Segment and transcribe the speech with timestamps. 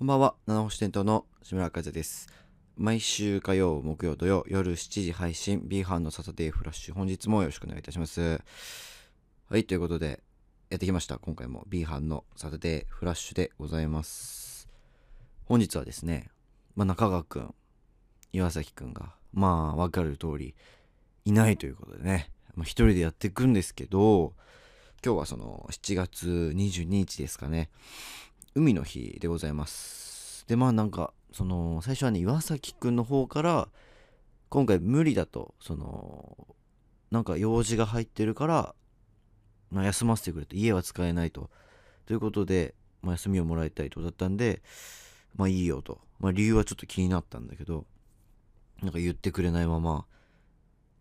[0.00, 2.26] こんばんは、七星店頭の志村和也です。
[2.78, 8.40] 毎週火曜、木曜、土曜、夜7時配信、B 班のサタデーフラッシュ、本日もよろしくお願いいたします。
[9.50, 10.22] はい、ということで、
[10.70, 11.18] やってきました。
[11.18, 14.70] 今回も B 班のサタデーフラッシュでございます。
[15.44, 16.30] 本日はですね、
[16.76, 17.54] まあ、中川くん、
[18.32, 20.54] 岩崎くんが、まあ、わかる通り、
[21.26, 24.32] いないということでね、まあ、一人でやっていくんですけど、
[25.04, 27.68] 今日はその7月22日ですかね、
[28.54, 30.44] 海の日でございます。
[30.48, 33.68] で、まあなんか、その、最初はね、岩崎くんの方から、
[34.48, 36.48] 今回無理だと、その、
[37.10, 38.74] なんか用事が入ってるから、
[39.70, 41.50] まあ、休ませてくれと、家は使えないと。
[42.06, 44.62] ということで、まあ、休みをもらいたいとだったんで、
[45.36, 46.00] まあいいよと。
[46.18, 47.86] まあ理由はちょっと気になったんだけど、
[48.82, 50.06] なんか言ってくれないまま、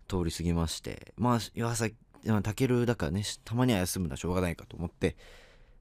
[0.07, 1.95] 通り過ぎまして、まあ、岩崎、
[2.43, 5.15] たけるだからね、たまには休むのはしょうがないかと思って、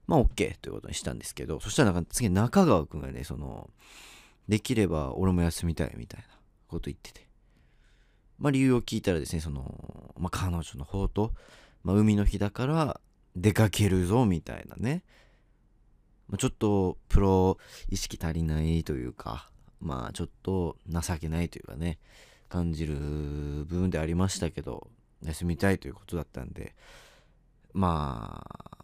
[0.09, 3.69] まあ OK ということにしたんですけど、そしたらなんか次中川くんがね、その、
[4.47, 6.27] できれば俺も休みたいみたいな
[6.67, 7.27] こと言ってて。
[8.39, 11.31] まあ理由を聞いたらですね、その、まあ彼女の方と、
[11.83, 12.99] まあ海の日だから
[13.35, 15.03] 出かけるぞみたいなね。
[16.27, 21.99] まあ、ちょっとプロ意識足りないというか、まあちょっと情けないというかね、
[22.47, 24.87] 感じる部分でありましたけど、
[25.23, 26.73] 休みたいということだったんで、
[27.73, 28.78] まあ、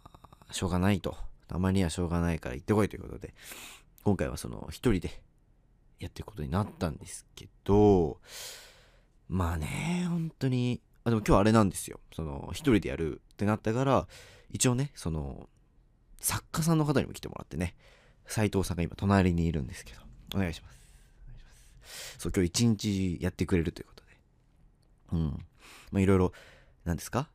[0.50, 1.16] しょうがないと。
[1.48, 3.34] たまにはしょうがないから行ってこいということで、
[4.04, 5.22] 今回はその一人で
[6.00, 8.20] やっていくことになったんですけど、
[9.28, 12.00] まあね、本当に、あ、でも今日あれなんですよ。
[12.14, 14.08] その一人でやるってなったから、
[14.50, 15.48] 一応ね、その、
[16.20, 17.76] 作家さんの方にも来てもらってね、
[18.26, 20.00] 斉藤さんが今隣にいるんですけど、
[20.34, 20.80] お願いします。
[21.28, 24.18] お願いしますそう、今日一日やってくれるということで。
[25.12, 25.46] うん。
[25.92, 26.32] まあいろいろ、
[26.84, 27.28] なんですか？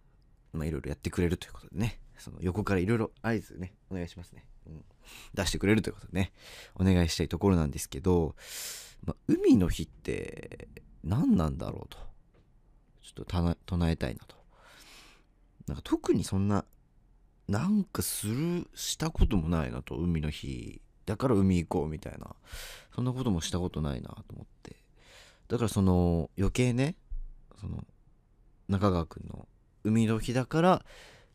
[0.51, 2.00] まあいろいろやってくれるということでね。
[2.21, 4.45] その横からいろいろ合図ね、お願いしますね。
[4.67, 4.85] うん。
[5.33, 6.31] 出してくれるということでね、
[6.75, 8.35] お願いしたいところなんですけど、
[9.03, 10.67] ま、海の日って
[11.03, 11.97] 何なんだろうと。
[13.01, 14.35] ちょっと唱えたいなと。
[15.67, 16.63] なんか特にそんな、
[17.47, 20.81] なんかする、したこともないなと、海の日。
[21.05, 22.35] だから海行こうみたいな。
[22.93, 24.75] そんなこともしたことないなと思って。
[25.47, 26.95] だからその、余計ね、
[27.59, 27.83] その、
[28.69, 29.47] 中川くんの
[29.83, 30.85] 海の日だから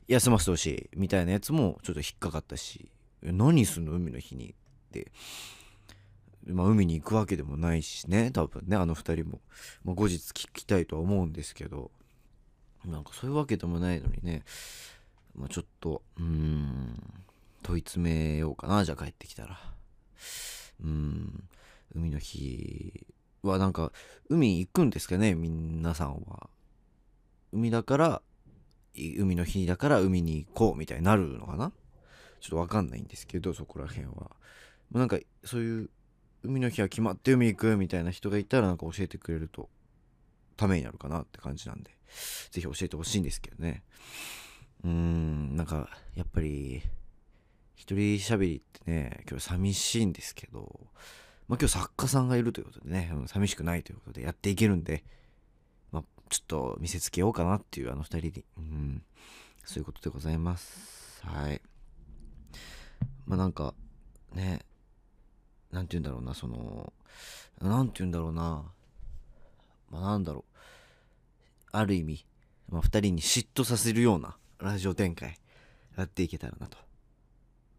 [0.08, 2.90] 休ませてほしいみたいなやつもちょっと引っかかったし、
[3.22, 4.54] 何すんの海の日にっ
[4.92, 5.10] て。
[6.46, 9.40] まあ海に行くわけでもないしね、多分ね、あの二人も。
[9.84, 11.90] まあ後日聞きたいとは思うんですけど、
[12.84, 14.44] なんかそういうわけでもないのにね、
[15.34, 16.94] まあちょっと、うーん、
[17.62, 19.58] 問い詰めようかな、じゃあ帰ってきたら。
[20.82, 21.48] うん、
[21.94, 23.06] 海の日
[23.42, 23.92] はなんか、
[24.28, 26.48] 海行くんですかね、皆さんは。
[27.52, 28.22] 海だから、
[29.18, 31.72] 海の日だから海に行こうみたいになるのかな？
[32.40, 34.30] ちょっとわかんないんですけど、そこら辺は。
[34.92, 35.90] なんか、そういう、
[36.44, 39.68] 海の日は決まって海行くみたいな人がいたらなんか教えてくれると、
[40.56, 41.90] ためになるかなって感じなんで、
[42.50, 43.82] ぜひ教えてほしいんですけどね。
[44.84, 46.82] うーん、なんか、やっぱり、
[47.74, 50.80] 一人喋りってね、今日寂しいんですけど、
[51.48, 55.04] まあ今日作家さんがいるということでね、うん寂しくないということでやっていけるんで、
[56.28, 59.02] ちょっと見せつけようかなっていうあの二人に、うん、
[59.64, 61.20] そういうことでございます。
[61.24, 61.60] はい。
[63.26, 63.74] まあなんか、
[64.34, 64.60] ね、
[65.70, 66.92] なんて言うんだろうな、その、
[67.60, 68.64] なんて言うんだろうな、
[69.90, 70.58] まあなんだろう、
[71.72, 72.26] ある意味、
[72.68, 75.38] まあ二人に嫉妬させるようなラジオ展開
[75.96, 76.78] やっていけたらなと、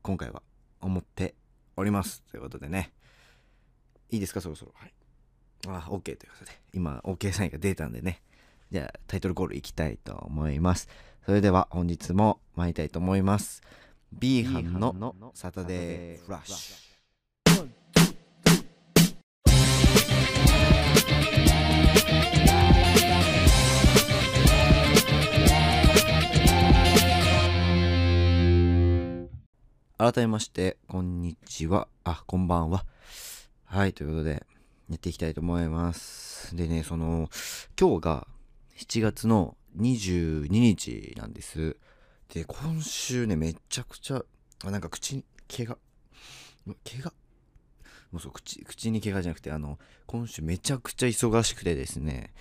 [0.02, 0.42] 今回は
[0.82, 1.36] 思って
[1.76, 2.24] おります。
[2.32, 2.94] ということでね、
[4.10, 4.74] いいですか、そろそろ。
[4.76, 4.94] はい。
[5.68, 8.22] あ、OK ということで、今、OK サインが出たんでね、
[8.70, 10.90] じゃあタイトルコールいきたいと思います。
[11.26, 13.62] それでは本日も参りたいと思います。
[14.12, 16.88] B 班のサタデーフラッシュ。
[29.98, 31.88] 改めまして、こんにちは。
[32.04, 32.86] あ、こんばんは。
[33.66, 34.46] はい、ということで、
[34.90, 36.56] やっていきたいと思います。
[36.56, 37.30] でね、その、
[37.80, 38.28] 今日が
[38.78, 41.78] 7月の22日なんです。
[42.32, 44.24] で、今週ね、めちゃくちゃ、
[44.64, 45.80] なんか口に毛が、
[46.68, 47.12] うわ毛が、
[48.12, 52.36] もうそう、口、口に毛がじゃなくて、あの、今週めちゃくちゃ忙しくてですね、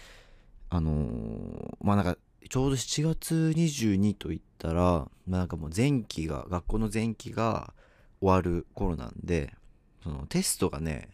[0.68, 2.18] あのーまあなんか、
[2.50, 7.72] ちょうど7月22と言ったら、まあなんかもう前期が、学校の前期が
[8.20, 9.54] 終わる頃なんで、
[10.02, 11.08] そのテストがね、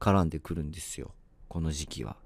[0.00, 1.14] 絡んでくるんですよ。
[1.46, 2.16] この時期は。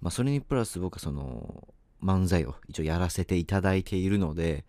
[0.00, 1.68] まあそれにプラス僕はその、
[2.02, 4.64] 漫才を一応やらせていただいているので、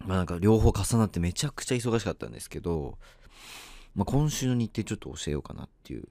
[0.00, 2.98] まあなんか両方重なってめちゃくちゃ忙しかったんですけど、
[3.94, 6.08] まあ、今週の日程ちょっと教えようかなっていう。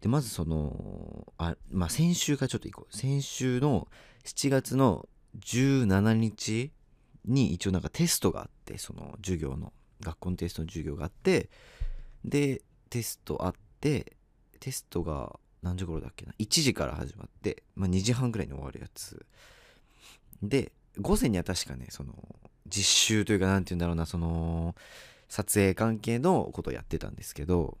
[0.00, 2.96] でまずそのあまあ先週からちょっと行こう。
[2.96, 3.86] 先週の
[4.24, 5.08] 7月の
[5.40, 6.72] 17日
[7.24, 11.48] に一応なんかテストがあってその授業の学校のテストの授業があって
[12.24, 14.16] でテストあって
[14.58, 19.24] テストが何時頃だっけな？1時から始まって、まあ、2時半ぐらいに終わるやつ。
[20.42, 22.12] で午前には確かねその
[22.66, 24.74] 実習というか何て言うんだろうなその
[25.28, 27.78] 撮影関係のことをやってたんですけど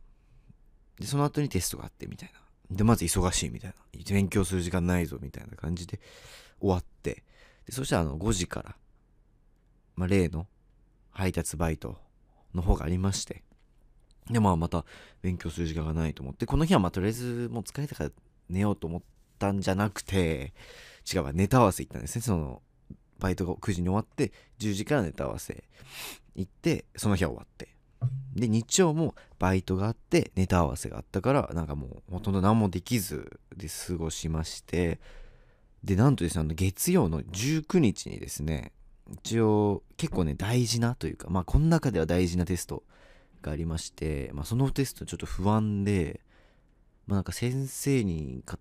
[0.98, 2.40] でその後にテストがあってみたいな。
[2.76, 3.76] でまず忙しいみたいな。
[4.14, 6.00] 勉強する時間ないぞみたいな感じで
[6.60, 7.22] 終わって。
[7.66, 8.76] でそしたらあの5時から、
[9.94, 10.46] まあ、例の
[11.10, 11.98] 配達バイト
[12.54, 13.44] の方がありまして。
[14.30, 14.84] でまあまた
[15.20, 18.10] 勉強する時間がないと思ってこの日はまあとりあえずもう疲れたから
[18.48, 19.02] 寝ようと思っ
[19.38, 20.52] たんじゃなくて
[21.12, 22.22] 違うわネタ合わせ行ったんですね。
[22.22, 22.62] その
[23.18, 25.64] バイトが9時に終わって10時からネタ合わせ
[26.34, 27.68] 行ってその日は終わって。
[28.34, 35.00] で日曜もバイトがあってネタ合わせがあったからなんかもうほとんど何もできずで過ごしまして。
[35.84, 38.72] でなんとですねあの月曜の19日にですね
[39.10, 42.84] 一応結構ね大事なというかまあこの中では大事なテスト
[43.42, 46.20] がありまして、まあ、そのテストちょっと不安で
[47.06, 48.58] まあなんか先生に買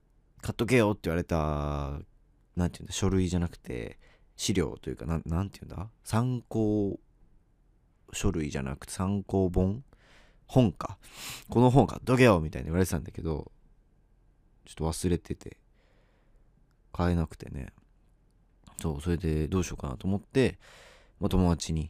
[0.51, 1.99] っとけよって言われた
[2.55, 3.97] 何て言うんだ書類じゃなくて
[4.35, 6.99] 資料というか何て言うんだ参考
[8.11, 9.83] 書類じゃなくて参考本？
[10.47, 10.97] 本か。
[11.49, 13.49] この本買っとけよみたいに言われてたんだけど、
[14.65, 15.55] ちょっと忘れてて、
[16.91, 17.67] 買えなくてね。
[18.81, 20.59] そう、それでどうしようかなと思って、
[21.21, 21.89] まあ、友達に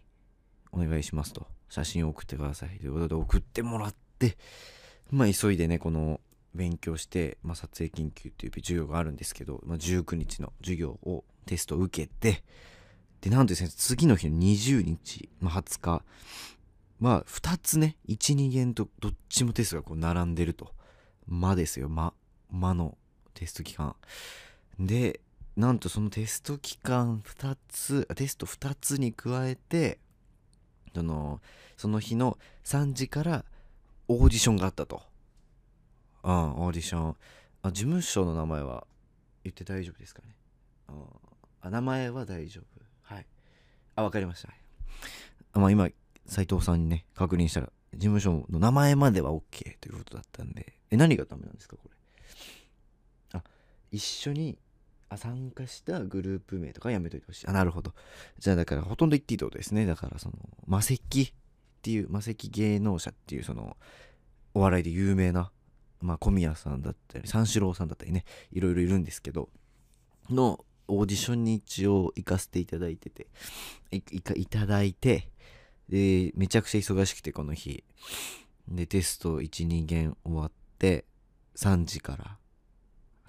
[0.71, 1.47] お願いしますと。
[1.71, 4.37] 写真を送ってくださいということで送ってもらって、
[5.09, 6.19] まあ急いでね、この
[6.53, 12.43] 勉強して、まあ、撮影研究っていう授業があるんですけど、まあ、19日の授業をテストを受けて、
[13.21, 16.03] で、なんとですね、次の日の20日、まあ、20日、
[16.99, 20.73] まあ、2つね、1、2限とどっちもテストがこう並んでると。
[21.27, 22.13] まですよ、ま、
[22.49, 22.97] まの
[23.33, 23.95] テスト期間。
[24.77, 25.21] で、
[25.55, 29.99] なんとそのテスト期間2つ、テスト2つに加えて、
[30.93, 31.41] その、
[31.77, 33.45] その日の3時から
[34.07, 35.01] オーディションがあったと。
[36.23, 37.15] うん、オーディション。
[37.63, 38.85] あ、事務所の名前は
[39.43, 40.35] 言って大丈夫ですかね。
[41.61, 43.13] あ、名前は大丈夫。
[43.13, 43.25] はい
[43.95, 44.49] あ、わかりました。
[45.59, 45.89] まあ今、
[46.25, 51.89] 斉藤さんにね、確認したら、事務所の名前までは OK ということだったんで、え、何がダメなんですか、こ
[53.33, 53.39] れ？
[53.39, 53.43] あ、
[53.91, 54.57] 一緒に、
[55.11, 57.47] あ、参加したグループ名とかやめといてほしい。
[57.47, 57.93] あ、なるほど。
[58.39, 59.85] じゃあだから、ほとんど言っていいってことですね。
[59.85, 60.35] だから、その、
[60.65, 61.33] 魔石っ
[61.81, 63.75] ていう、魔石芸能者っていう、その、
[64.53, 65.51] お笑いで有名な、
[65.99, 68.23] まあ、小宮さんだったり、三四郎さんだったりね、
[68.53, 69.49] いろいろいるんですけど、
[70.29, 73.27] のオーディションに一応行かせていただいてて、
[73.91, 75.29] いいただいて、
[75.89, 77.83] で、めちゃくちゃ忙しくてこの日。
[78.69, 81.03] で、テスト1、2限終わって、
[81.57, 82.37] 3時から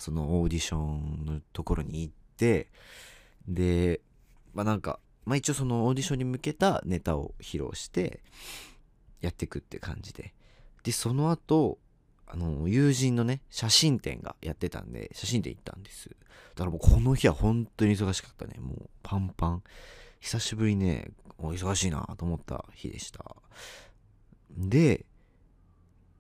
[0.03, 2.67] そのオーディションのところに行って、
[3.47, 4.01] で、
[4.53, 8.21] まあなんか、まあ一応そのオーディションに向けたネタを披露して
[9.21, 10.35] やっていくって感じで。
[10.83, 11.79] で、その後、
[12.27, 16.09] あの、友人のね、写真展がやってたんで、写真展行ったんです。
[16.09, 16.17] だ
[16.57, 18.57] からもうこの日は本当に忙しかったね。
[18.59, 19.63] もうパンパン。
[20.19, 23.37] 久しぶりね、お忙しいなと思った日でした。
[24.51, 25.07] で、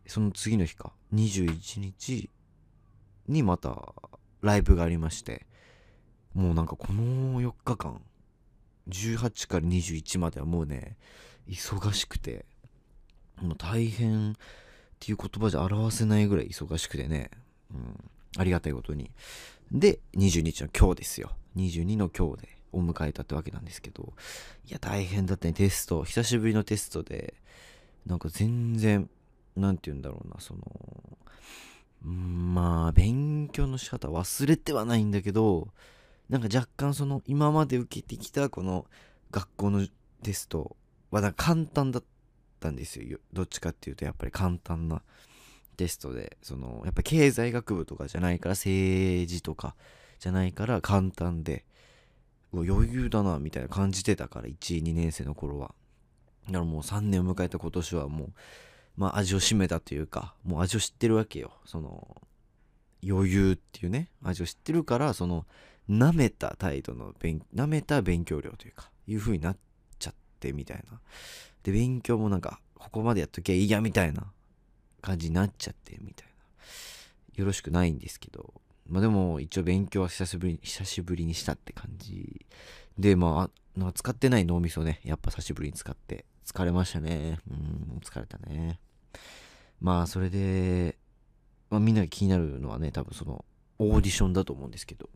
[0.06, 2.30] その次の日か、21日
[3.28, 3.94] にまた
[4.40, 5.46] ライブがありまして、
[6.34, 8.00] もうなんかこの4日間、
[8.88, 10.96] 18から21まではもうね、
[11.48, 12.44] 忙しくて、
[13.40, 14.34] もう大変っ
[15.00, 17.30] ていう言葉じゃ表せないぐらい忙しくてね、
[17.72, 19.10] うん、ありがたいことに。
[19.70, 21.32] で、22日の今日ですよ。
[21.56, 24.12] 22の今日でお迎えたってわけなんですけど、
[24.66, 26.04] いや、大変だったね、テスト。
[26.04, 27.34] 久しぶりのテストで、
[28.06, 29.08] なんか全然、
[29.56, 30.62] なんて言うんだろうな、その、
[32.04, 35.68] まあ、勉強の仕方忘れてはないんだけど、
[36.28, 38.86] なんか若干その、今まで受けてきたこの
[39.30, 39.86] 学校の
[40.22, 40.76] テスト
[41.10, 42.04] はなんか簡単だっ
[42.60, 43.18] たんですよ。
[43.32, 45.02] どっちかっていうとやっぱり簡単な
[45.76, 49.74] テストでそのやっぱ経済学部とかじゃないから政治とか
[50.18, 51.64] じゃないから簡単で
[52.52, 55.74] 余裕だなみたいな感じてたから12年生の頃は。
[56.46, 58.32] だからもう3年を迎えた今年はもう
[58.96, 62.22] まあ味を占めたというかもう味を知ってるわけよその
[63.06, 65.46] 余裕っていうね味を知ってるからその
[65.90, 69.56] 舐めた態度の勉舐めた勉強量というかいう風になっ
[69.98, 71.00] ちゃってみたいな
[71.62, 74.24] で、勉強もなんか、ここまでやっときゃいいや、みたいな
[75.00, 77.42] 感じになっちゃって、みたいな。
[77.42, 78.52] よろしくないんですけど。
[78.88, 82.44] まあでも、一応勉強は久しぶりに、久しぶりにしたって感じ。
[82.98, 87.38] で、まあ、使ってない脳みそね、やっぱ久しぶりに使って、疲れましたね。
[87.50, 88.80] うん、疲れたね。
[89.80, 90.98] まあそれで、
[91.70, 93.44] まあ、みんなが気になるのはね多分その
[93.78, 95.08] オーディションだと思うんですけど。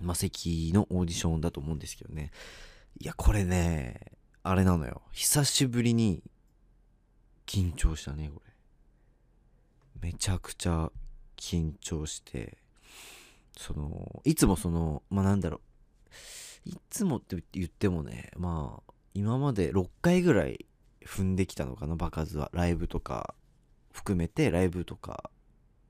[0.00, 2.30] 魔石のオーディションだと思うんですけどね。
[2.98, 4.00] いやこれね
[4.42, 5.02] あれなのよ。
[5.12, 6.22] 久しぶりに
[7.46, 8.42] 緊張したねこ
[10.02, 10.08] れ。
[10.08, 10.90] めちゃくちゃ
[11.36, 12.58] 緊張して。
[13.58, 15.60] そのいつもそのまあなんだろ
[16.66, 16.68] う。
[16.68, 18.85] いつもって言ってもねまあ
[19.16, 20.66] 今まで6回ぐらい
[21.02, 22.50] 踏んできたのかな場数は。
[22.52, 23.34] ライブとか
[23.90, 25.30] 含めてライブとか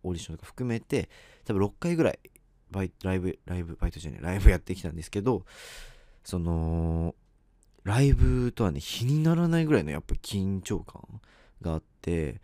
[0.04, 1.10] オーディションとか含めて
[1.44, 2.20] 多分6回ぐらい
[2.70, 5.44] バイライブライブバイトじゃないライブやってきたんですけど
[6.22, 7.16] その
[7.82, 11.02] ライブとはね比にならないぐらいのやっぱ緊張感
[11.62, 12.40] があって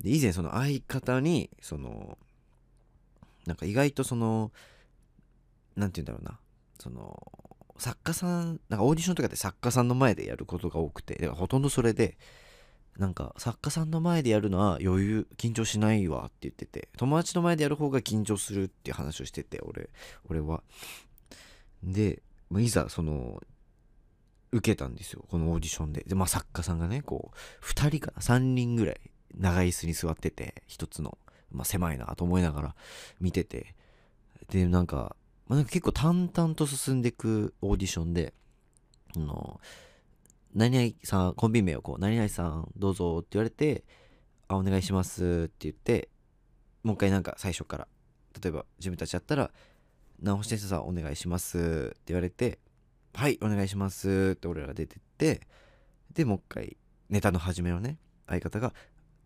[0.00, 2.16] で以前その相方にその
[3.46, 4.52] なんか意外とその
[5.74, 6.38] 何て言うんだろうな
[6.78, 7.43] その
[7.78, 12.16] 作家さんなんかオーディションとかで作家さんの前でやることが多くてだからほとんどそれで
[12.98, 19.90] なんか作家さんの前でやるのは余裕緊張しないわって言ってて友達の前でやる方が緊張するっていう話をしてて俺
[20.28, 20.62] 俺は。
[21.82, 22.22] で
[22.58, 23.42] いざその
[24.52, 26.04] 受けたんですよこのオーディションで。
[26.06, 29.00] でまあ作家さんがねこう2人かな3人ぐらい
[29.36, 31.18] 長い椅子に座ってて一つの、
[31.50, 32.74] まあ、狭いなと思いながら
[33.20, 33.74] 見てて。
[34.50, 35.16] でなんか,、
[35.46, 38.32] まあ、なんか結構淡々と進んでいくオーディションで
[39.16, 39.60] あの
[40.54, 43.84] 何々さん、コンビ名をこう、何々さん、どうぞって言われて、
[44.46, 46.08] あ、お願いしますって言って、
[46.84, 47.88] もう一回なんか最初から、
[48.40, 49.50] 例えば自分たちだったら、
[50.22, 52.60] 直し先生さんお願いしますって言われて、
[53.14, 55.40] はい、お願いしますって俺らが出てって、
[56.12, 56.76] で、もう一回、
[57.08, 57.98] ネタの始めをね、
[58.28, 58.72] 相方が、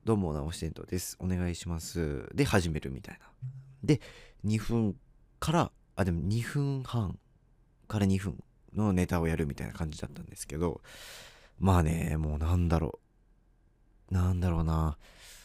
[0.05, 1.19] どうも、直しテントです。
[1.21, 2.27] お願いします。
[2.35, 3.27] で、始めるみたいな。
[3.85, 4.01] で、
[4.47, 4.97] 2分
[5.41, 7.19] から、あ、でも2分半
[7.89, 10.81] から2分のネタをやるみたいな感じだったんですけど、
[11.59, 13.01] まあね、もうなんだろ
[14.13, 14.15] う。
[14.15, 14.97] なんだろうな。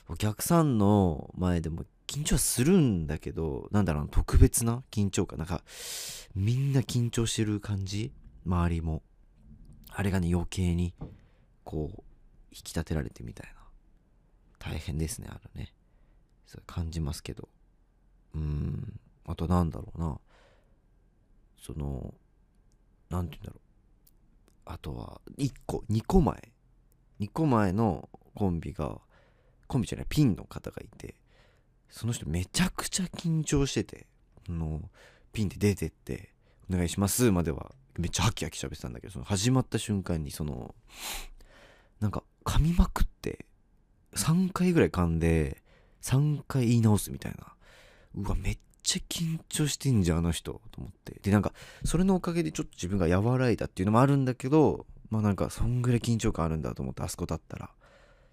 [0.08, 5.40] お客さんの前でも緊張はするんだけど、なんだろう特別な緊張感。
[5.40, 5.64] なんか、
[6.36, 8.14] みんな緊張してる感じ？
[8.46, 9.02] 周りも。
[9.90, 10.94] あれがね、余計に、
[11.64, 12.04] こう、
[12.52, 13.62] 引き立てられてみたいな。
[14.60, 15.74] 大変ですね、あるね。
[16.46, 17.50] それ感じますけど。
[18.36, 19.00] うーん。
[19.26, 20.20] あとなんだろうな。
[21.66, 22.14] その、
[23.10, 23.60] 何て言うんだろう。
[24.66, 26.54] あとは1個2個前。
[27.20, 29.00] 2個前のコンビが
[29.68, 31.16] コンビじゃないピンの方がいて
[31.90, 34.08] その人めちゃくちゃ緊張してて
[34.50, 34.82] の
[35.32, 36.34] ピンで出てって
[36.70, 40.76] 「お願いします」まではめっちゃハキハキ喋ってたんだけどその始まった瞬間にその
[42.00, 43.46] なんか噛みまくって
[44.14, 45.62] 3回ぐらい噛んで
[46.02, 47.54] 3回言い直すみたいな。
[48.16, 51.20] うわめっちゃ緊張してんじゃんあの人と思って。
[51.22, 51.54] でなんか
[51.86, 57.70] それのおかげでちょっと自分が和らいだっていうのもあるんだけどまあなんかそんぐらい緊張感あるんだと思ってあそこ立ったら。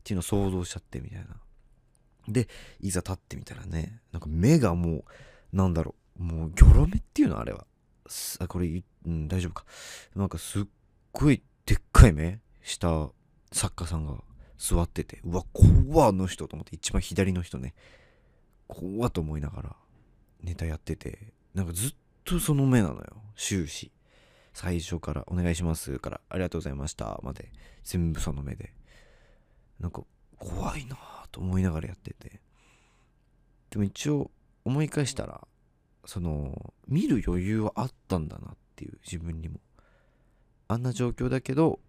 [0.00, 1.26] っていうのを想像しちゃってみたいな。
[2.28, 2.48] で
[2.80, 5.04] いざ立ってみたらねなんか目がもう
[5.52, 6.22] なんだろう。
[6.22, 7.66] もうギョロ目っていうのあれは。
[8.40, 9.64] あこれ、うん、大丈夫か。
[10.16, 10.64] なんかすっ
[11.12, 13.10] ごいでっかい目した
[13.52, 14.14] 作家さんが
[14.58, 16.76] 座っててうわ怖あの人と思って。
[16.76, 17.74] 一番左の人ね。
[18.66, 19.76] 怖と思いながら。
[20.42, 21.94] ネタやっててなんかずっ
[22.24, 23.04] とその目なのよ。
[23.36, 23.90] 終始。
[24.52, 27.52] 最初から「お願いします」から「ありがとうございました」まで。
[27.82, 28.74] 全部その目で。
[29.78, 30.04] なんか
[30.38, 30.96] 怖いな
[31.32, 32.40] と思いながらやってて。
[33.70, 34.30] でも一応
[34.64, 35.46] 思い返したら
[36.04, 39.60] その見る余裕はあったんだなっていう自分にも。
[40.68, 41.80] あんな状況だけど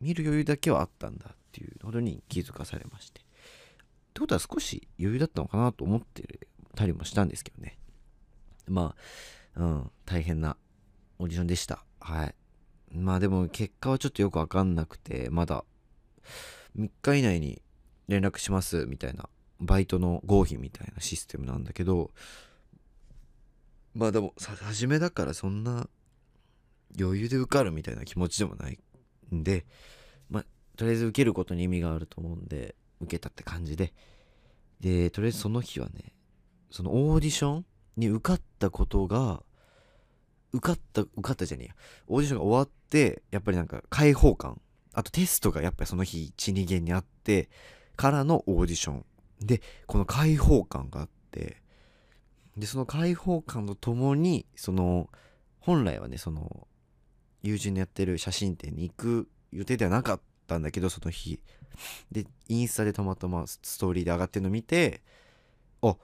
[0.00, 3.20] 見る余裕だけはあったんだっていうことに気づかされまして。
[3.20, 3.24] っ
[4.14, 7.78] てことは少し余裕だったのかなと思ってたりもしたんですけどね。
[8.68, 8.94] ま
[9.56, 10.56] あ、うん、大変な
[11.18, 11.84] オーディションでした。
[12.00, 12.34] はい。
[12.92, 15.64] まあでも結果はちょっとよくわかんなくて、まだ
[16.78, 17.60] 3日以内に
[18.08, 19.28] 連絡しますみたいな、
[19.60, 22.10] バイトの合否みたいなシステムなんだけど、
[23.94, 25.88] まあでも、初めだからそんな
[26.98, 28.78] 余裕で受かるみたいな気持ちでもない
[29.34, 29.66] んで、
[30.30, 30.44] まあ、
[30.76, 33.92] とりあえず受けることに意味があると思うんで、受けたって感じで、
[34.80, 36.12] で、とりあえずその日はね、
[36.70, 37.66] そのオーディション
[37.98, 39.42] に受かったことが、
[40.52, 41.74] 受かった、受かったじゃねえや。
[42.06, 44.60] オーディションが終わって、やっぱりなんか解放感。
[44.94, 47.50] あとテストがやっぱりその日、1、2限にあって、
[47.96, 49.04] からのオーディション。
[49.40, 51.62] で、この解放感があって、
[52.56, 55.10] で、その解放感とともに、その、
[55.60, 56.66] 本来はね、その、
[57.42, 61.40] 友人のやってる写真展に行く予定ではなかったんだけど、その日。
[62.10, 65.02] で、インスタでたまたまストーリーで上がってるの見て、
[65.82, 65.96] あ、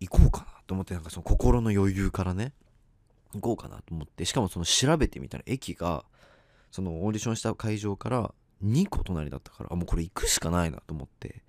[0.00, 2.52] 行こうかなと思ってなんかその心の余裕からね
[3.32, 6.04] 行こうかなと思ってしかもその調べてみたら駅が
[6.70, 11.42] そのオーディションした会場から2個隣だったからあもうこれ行くしかないなと思って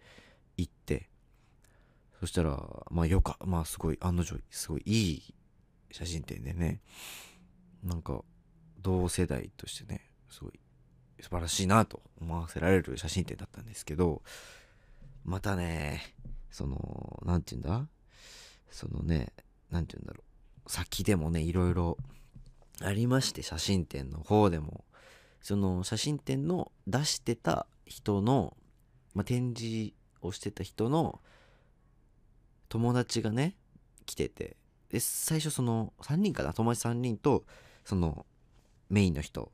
[0.57, 1.09] 行って
[2.21, 2.57] そしたら
[2.91, 5.33] まあよかまあすごい案の定すごいいい
[5.91, 6.79] 写真展でね
[7.83, 8.21] なんか
[8.81, 10.59] 同世代としてねすごい
[11.19, 14.21] 素晴らしいなと思わせられる写真展だったんですけど
[15.25, 16.15] またね
[16.51, 17.88] その何て言うんだ？
[18.71, 19.33] そのね
[19.71, 20.23] 何て言うんだろ
[20.65, 20.71] う。
[20.71, 21.97] 先でもねいろいろ
[22.81, 24.85] ありまして写真展の方でも。
[25.41, 28.57] その写真展の出してた人の、
[29.13, 31.21] まあ、展示をしてた人の
[32.67, 33.55] 友達がね
[34.05, 34.57] 来てて。
[34.89, 36.51] で最初その3人かな？
[36.51, 37.45] 友達3人と
[37.85, 38.25] その
[38.89, 39.51] メインの人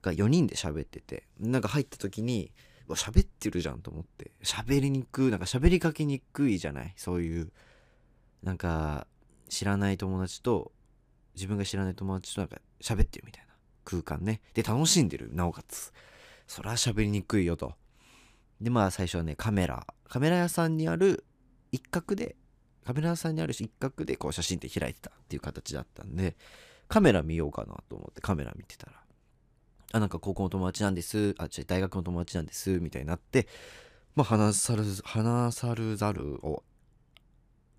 [0.00, 1.28] が4人で喋ってて。
[1.38, 2.50] なんか入った時に
[2.88, 4.32] 喋ってるじゃんと思って。
[4.42, 6.92] 喋りにくいなんか喋りかけにくいじゃない？
[6.96, 7.52] そういう
[8.42, 9.06] なんか
[9.48, 10.72] 知らない友達と
[11.34, 13.52] 自分が知らない友達となんか喋ってるみたいな。
[13.84, 14.40] 空間ね。
[14.54, 15.30] で楽しんでる。
[15.32, 15.92] なおかつ。
[16.46, 17.74] そりゃ喋りにくいよと。
[18.60, 19.86] でまあ最初はねカメラ。
[20.08, 21.24] カメラ屋さんにある
[21.70, 22.36] 一角で
[22.84, 26.36] カメラ屋さんにある一角でこう写真って開いてたっていう形だったんで
[26.88, 28.92] カメラ見ようかなと思ってカメラ見てたら。
[29.94, 31.34] あなんか高校の友達なんです。
[31.38, 32.78] あ違う大学の友達なんです。
[32.80, 33.46] みたいになって
[34.14, 36.62] まあ話さる話さるざるを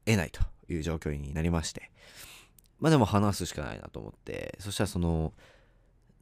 [0.06, 0.53] 得ないと。
[0.74, 1.92] いう状況になりまして。
[2.80, 4.58] まあでも話すしかないなと思って。
[4.60, 5.34] そしたらその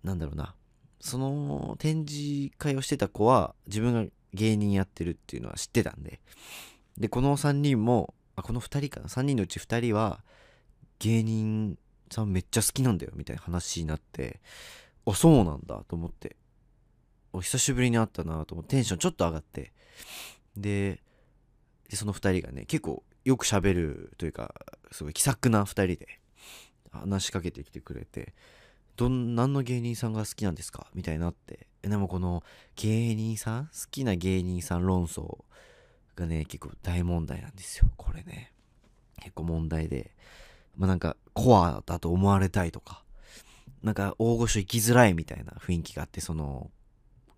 [0.04, 0.56] なんだろうな。
[1.00, 6.20] その展示会をしてた子は自分が芸人やってるっていうのは知ってたんで。
[6.98, 9.08] でこの3人もあこの2人かな。
[9.08, 10.24] 3人のうち2人は
[11.00, 11.78] 芸人
[12.12, 14.40] さんめっちゃ好きなんだよみたいな話になって。
[15.06, 16.36] あそうなんだと思って。
[17.34, 18.72] お久しぶりに会ったなと思って。
[18.72, 19.74] テンションちょっと上がって。
[20.56, 21.02] で
[21.94, 24.54] その2人がね結構よく喋るというか
[24.92, 26.20] すごい気さくな2人で
[26.92, 28.34] 話しかけてきてくれて
[28.98, 30.88] どん何の芸人さんが好きなんですか？
[30.94, 32.44] みたいになってでもこの
[32.76, 35.44] 芸人さん好きな芸人さん論争
[36.16, 37.90] がね結構大問題なんですよ。
[37.98, 38.52] これね。
[39.20, 40.12] 結構問題で。
[40.78, 43.04] まあなんかコアだと思われたいとか
[43.84, 46.72] なんか大御所行きづらいみたいな雰囲気があってその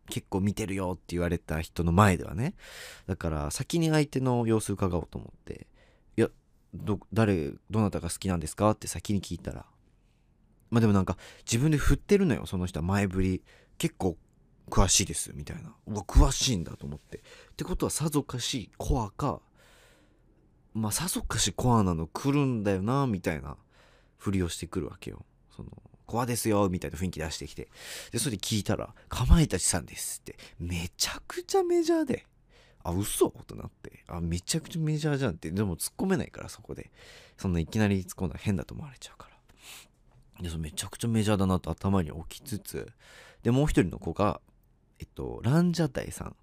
[0.07, 2.53] 結構見てるよって言われた人の前ではね。
[3.07, 5.67] だから先に相手の様子伺おうと思って
[6.73, 8.71] ど誰どなたが好きなんですか？
[8.71, 9.65] って先に聞いたら。
[10.71, 12.85] まあでもなんか自分で振ってるのよその人は。
[12.85, 13.43] 前振り
[13.77, 14.17] 結構
[14.69, 15.75] 詳しいですみたいな。
[15.87, 17.17] うわ詳しいんだと思って。
[17.17, 17.21] っ
[17.55, 19.39] てことはさぞかしコアか
[20.73, 23.57] まあさぞかしコアなの来るんだよなみたいな。
[24.17, 25.25] ふりをしてくるわけよ。
[25.55, 25.69] その
[26.05, 27.69] コアですよみたいな雰囲気出してきて。
[28.11, 30.37] でそれで聞いたら「かまいたちさんです」って。
[30.59, 32.25] めちゃくちゃメジャーで。
[32.83, 33.29] あ嘘？
[33.47, 34.03] となって。
[34.07, 35.49] あめちゃくちゃメジャーじゃんって。
[35.51, 36.91] でも突っ込めないからそこで。
[37.37, 40.43] そんないきなり突っ込んだら変だと思われちゃうから。
[40.43, 42.91] でそめちゃくちゃメジャーだなと頭に置きつつ。
[43.43, 44.41] でもう一人の子が
[44.99, 46.35] えっとランジャタイさん。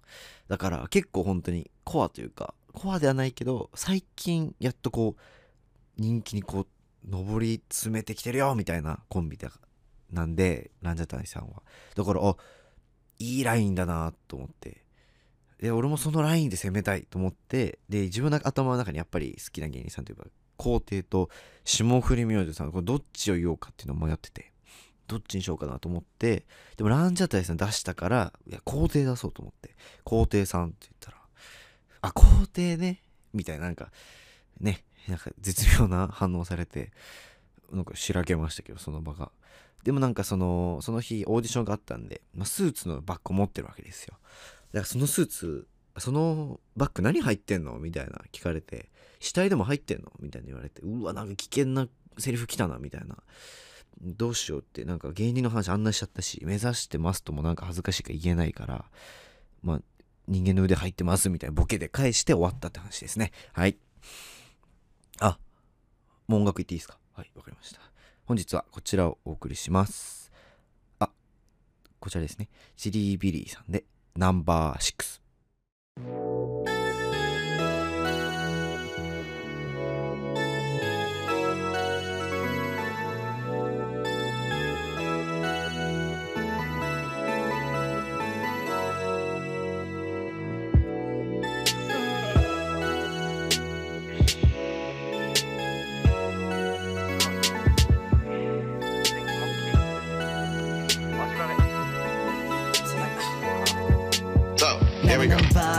[0.47, 5.21] だから結構本当にコアというかコアではないけど最近やっとこう
[6.01, 6.67] 人気にこう
[7.09, 9.51] 上り詰めてきてるよみたいなコンビだ
[10.11, 11.61] なんでランジャタイさんは。
[11.95, 12.35] だからあ
[13.19, 14.83] いいラインだなと思って。
[15.61, 21.29] で俺もそのラインで攻めたいと思ってで自分の頭の中にやっぱり好きな芸人さんといえば皇帝と
[21.63, 24.51] 霜降り明星さんこれどっちを言おうかっていうのを迷ってて
[25.07, 26.45] どっちにしようかなと思って
[26.77, 31.17] でもランジャタイさん出したからいや皇帝出そうと思って皇帝さんって言ったら
[32.01, 33.01] あ皇帝ね
[33.33, 33.91] みたいななんか
[34.59, 36.91] ねなんか絶妙な反応されて
[37.71, 39.31] なんかしらけましたけどその場が。
[39.83, 44.15] でもなんかそのその日オーディションがあったんで、まあ、スーツのバッグを持ってるわけですよ。
[44.73, 47.77] だからそのスーツそのバッグ何入ってんの？
[47.77, 48.89] みたいな聞かれて。
[49.19, 50.11] 死体でも入ってんの？
[50.19, 50.81] みたいに言われて。
[50.81, 53.17] うわなんか危険なセリフ来たなみたいな。
[54.01, 54.85] どうしようって。
[54.85, 58.85] なんか芸人の話あんなしちゃったし目指してますともなんか恥ずかしいか言えないから
[59.61, 59.81] まあ
[60.27, 61.53] 人間の腕入ってますみたいな。
[61.53, 63.31] ボケで返して終わったって話ですね。
[63.53, 63.77] はい。
[65.19, 65.37] あ
[66.27, 66.97] もう音楽言っていいですか？
[67.13, 67.81] はいわかりました。
[68.25, 70.31] 本日はこちらをお送りします。
[70.99, 71.09] あ
[71.99, 72.47] こちらですね。
[72.77, 73.83] チリービリーさんで
[74.15, 74.93] ナンバー
[75.95, 76.90] 6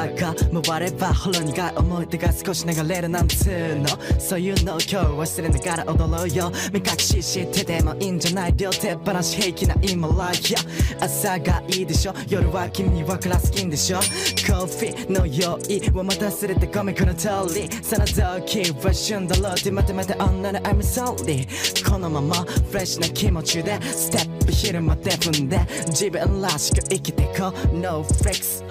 [0.02, 3.86] バーが回ればほろ苦い思い出が少し流れるなんつうの。
[4.18, 6.52] そういうのを今日忘れながら踊ろうよ。
[6.72, 10.56] 目隠ししててもいいんじゃない両手放し平気な今 like yeah
[11.00, 12.14] 朝がいいでしょ。
[12.28, 13.98] 夜は君にはクラス金でしょ。
[13.98, 17.68] コーヒーの用意を待たせれてごめんこの通り。
[17.82, 21.46] その時は旬だろうって待て待て女の I'm sorry
[21.88, 23.80] このままフレッシュな気持ちで。
[23.82, 25.60] ステップ昼まで踏んで。
[25.86, 27.78] 自分らしく生きてこう。
[27.78, 28.62] No flex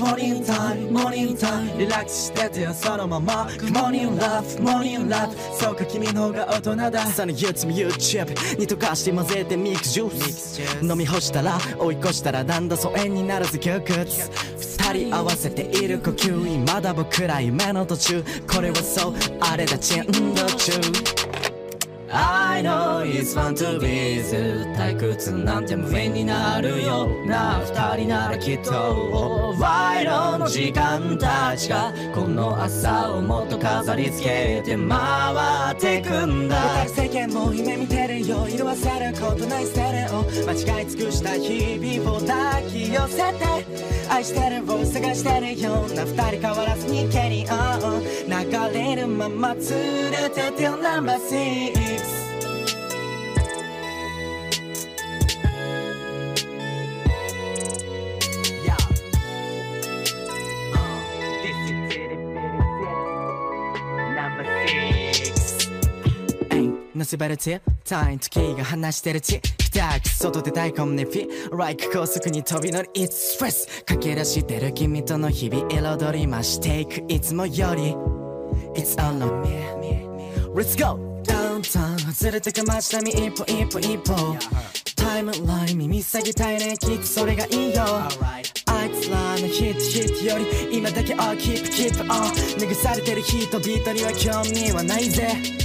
[0.00, 3.48] morning time morning time リラックスしててよそのまま。
[3.58, 4.60] Good morning love.
[4.62, 5.30] Morning love.
[5.54, 7.06] そうか君の方が大人だ。
[7.06, 10.84] その YouTube YouTube に溶かして混ぜてミックスジュース。
[10.84, 16.66] 飲み干したら追い越したらだんだん疎遠にならず窮屈二人合わせている呼吸。
[16.66, 18.24] まだ僕ら夢の途中。
[18.52, 20.04] これはそうあれだ珍
[20.34, 21.31] 道中
[22.14, 24.22] I know it's fun to be
[24.76, 27.08] 退屈なんて無縁になるよ。
[27.26, 36.86] な二人ならきっとワイドの時間たちがこの朝をもっと飾り付けて回ってくんだ。
[36.86, 43.92] 世間も夢見てるよ色あせることないステレオ間違い尽くした日々を抱き寄せて。
[44.10, 49.62] 愛してるを探してるような二人変わらずにケリオン流れるまま連
[50.10, 51.00] れててよナ
[67.02, 77.04] のせばれて単位時が話してるち北く外で大根ねフィ Like 高速に飛び乗り It's stress 駆け出してる君との日々彩り増していく。
[77.08, 77.94] いつもより。
[78.74, 80.06] It's all on me.
[80.54, 81.22] Let's go!
[81.24, 84.36] ダウンタウン外れてく街並み一歩一歩一歩。
[84.94, 87.82] タイムライン耳下げたいねきっとそれがいいよ。
[87.84, 95.62] あいつらのヒットヒットより今だけ I'll keep keep on 拭されてる人々には興味はないぜ。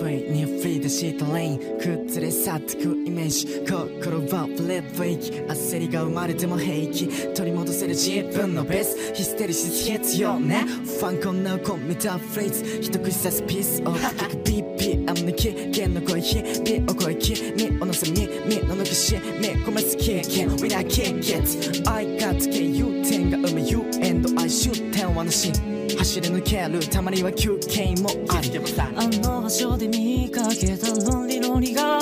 [0.00, 0.45] 不意に
[0.86, 3.46] フリーでしたレイン崩れ去ってくイメージ。
[3.66, 7.08] 心はブレッド息焦りが生まれても平気。
[7.34, 9.14] 取り戻せる自分のベース。
[9.14, 10.64] ヒステリシス必要ね。
[10.64, 12.80] ファンコンな込めたフレーズ。
[12.80, 13.94] 一口刺すピースを。
[13.98, 16.20] 聞く BPM の危険の声。
[16.20, 18.10] 日々を超え君を乗せ。
[18.10, 19.16] みみの抜きし。
[19.40, 23.60] み込めす経験 We not kick it I got KU 点が生む。
[23.60, 25.52] You and I shoot 点はなし
[25.98, 31.98] 走り抜けるたまには休憩もありあの場所で見かけたロンリロリが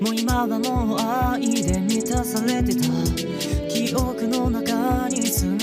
[0.00, 3.52] もう今はもう愛で満たされてた。
[3.72, 5.61] 記憶の中に詰め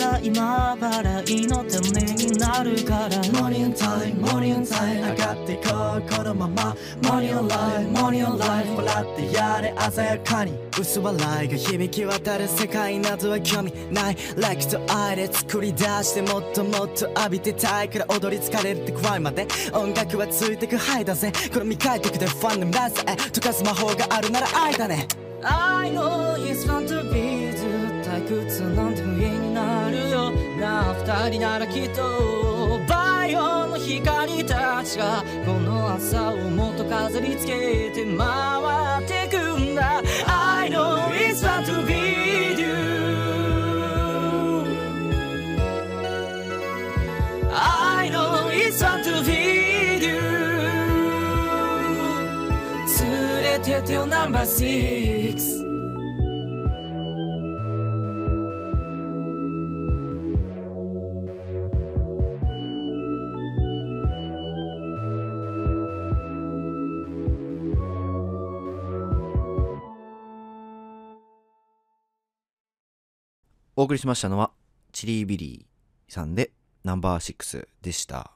[0.00, 3.10] ら今払いのためになるから。
[3.10, 6.76] Morning time, morning time 上がっていこうこのまま。
[7.02, 10.52] Morning life, morning life 笑ってやれ鮮やかに。
[10.78, 14.16] 薄笑いが響き渡る世界などは興味ない。
[14.36, 19.46] Like と愛で作り出してもっともっと浴びてたいから踊り疲れるってくらいまで。
[19.72, 21.30] 音楽はついてくハイだぜ。
[21.52, 25.06] この未開拓でファンの村さえ溶かす魔法があるなら愛だね。
[25.42, 27.79] I know it's fun to be ずっ
[28.30, 30.30] くつなんて無家になるよ。
[30.60, 40.00] な二人ならきっとバイオの光たちがこの朝をもっと飾りつけて回ってくんだ。
[40.28, 41.92] I know it's fun to be
[42.54, 42.66] with you.
[47.52, 49.32] I know it's fun to be
[49.98, 50.20] with you.
[53.02, 55.69] 連れてってよ No.6
[73.80, 74.50] お送りしましたのは、
[74.92, 76.50] チリービリーさんで
[76.84, 78.30] ナンバー6でした。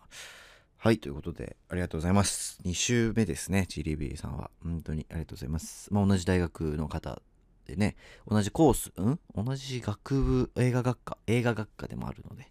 [0.79, 2.59] はい、ということで、ありがとうございます。
[2.65, 4.51] 2週目ですね、チリービリーさんは。
[4.63, 5.93] 本当にありがとうございます。
[5.93, 7.21] まあ、同じ大学の方
[7.67, 7.95] でね、
[8.27, 9.21] 同じコース、ん？
[9.35, 12.51] 同じ学部、映画学科、映画学科でもあるので、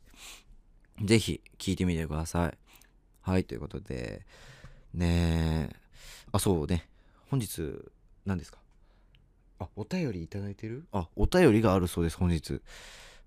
[1.04, 2.58] ぜひ聞いてみてください。
[3.22, 4.24] はい、ということで、
[4.94, 5.76] ねえ、
[6.32, 6.88] あ、そうね、
[7.32, 7.74] 本日、
[8.28, 8.60] 何ですか？
[9.64, 10.86] あ、お便りいただいてる？
[10.92, 12.62] あ、お便りがあるそうです、本日。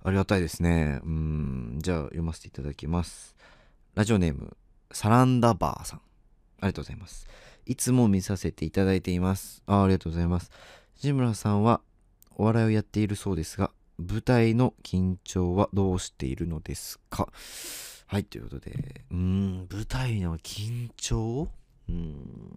[0.05, 1.01] ありがたいですね。
[1.05, 3.35] うん、じゃあ読ませていただきます。
[3.95, 4.57] ラジオネーム、
[4.93, 5.99] サランダバーさん。
[5.99, 6.03] あ
[6.63, 7.27] りがとうございます。
[7.67, 9.63] いつも見させていただいています。
[9.67, 10.51] あありがとうございます。
[10.97, 11.81] 志村さんは
[12.37, 17.29] お笑いをやっているそうですが、舞台の緊張はどうしているのですか？
[18.07, 21.49] はい、ということで、うん、舞台の緊張？
[21.89, 22.57] うん、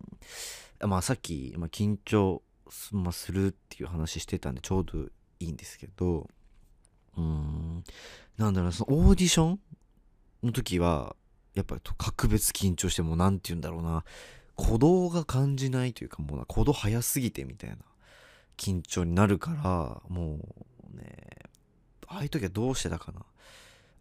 [0.81, 2.41] まあさっき、まあ、緊張,、
[2.91, 4.99] まあ、するっていう話してたんでちょうど
[5.39, 6.27] いいんですけど
[7.17, 7.83] うーん。
[8.37, 9.59] なんだろうそのオーディション
[10.43, 11.15] の時は
[11.53, 14.03] やっぱり格別緊張してもうなんて言うんだろうな。
[14.57, 17.77] 鼓動が感じないというかもうな鼓動早すぎてみたいな
[18.57, 20.39] 緊張になるからも
[20.93, 21.05] うね
[22.07, 23.21] ああいう時はどうしてたかな。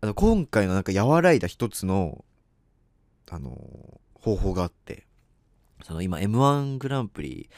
[0.01, 2.25] あの今回のなんか和らいだ一つの
[3.31, 5.07] あの方法があって
[5.85, 7.49] その今 m 1グランプリ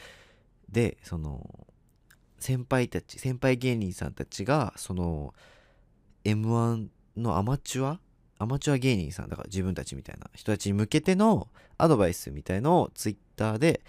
[0.71, 1.67] でその
[2.39, 5.33] 先輩たち先輩芸人さんたちがその
[6.23, 7.99] m 1のアマチュア
[8.39, 13.81] アマチュア芸人さんだから自分たちみたいな人たちに向けてのアドバイスみたいのをツイッターで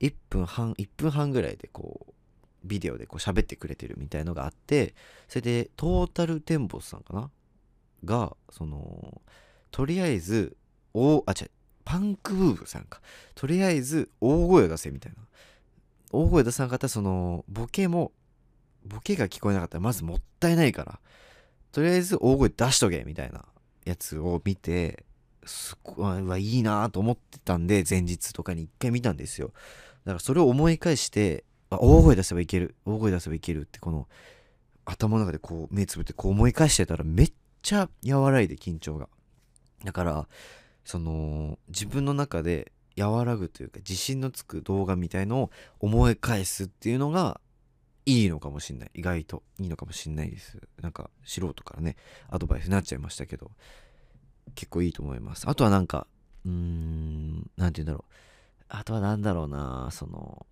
[0.00, 2.12] 1分半1分半ぐらいでこう
[2.64, 4.94] ビデオでこう喋ってくれてるみたいのがあって
[5.28, 7.30] それでトータルテンボスさんかな？
[8.04, 9.22] がその
[9.70, 10.56] とりあえず
[10.92, 11.50] おあ違う
[11.84, 13.00] パンクブーブさんか。
[13.36, 15.18] とりあえず大声出せみたいな。
[16.12, 18.12] 大声出さなかったそのボケも
[18.84, 21.00] ボケが聞こえなかったらまずもったいないから。
[21.72, 23.44] とりあえず大声出しとけみたいな
[23.84, 25.04] やつを見て
[25.44, 29.52] すごいわいいなと思ってたんで前日とかに一回見たんですよ。
[30.04, 34.08] だからそれを思い返してあ大声出せばいける大声出せばいけるってこの
[34.86, 39.08] 頭の中でこう目つぶってこう思い返してたらめっちゃ和らいで緊張が。
[39.84, 40.28] だから
[40.84, 47.40] その自分の中で和らぐというか自信のつく動画みたいのを思い返すっていうのが
[48.06, 48.90] いいのかもしんない。
[48.94, 50.58] 意外といいのかもしんないです。
[50.80, 51.96] なんか素人からね
[52.28, 53.50] アドバイスになっちゃいましたけど
[54.54, 55.48] 結構いいと思います。
[55.48, 56.06] あとはなんか
[56.44, 58.12] うーん何て言うんだろう。
[58.68, 60.46] あとは何だろうなその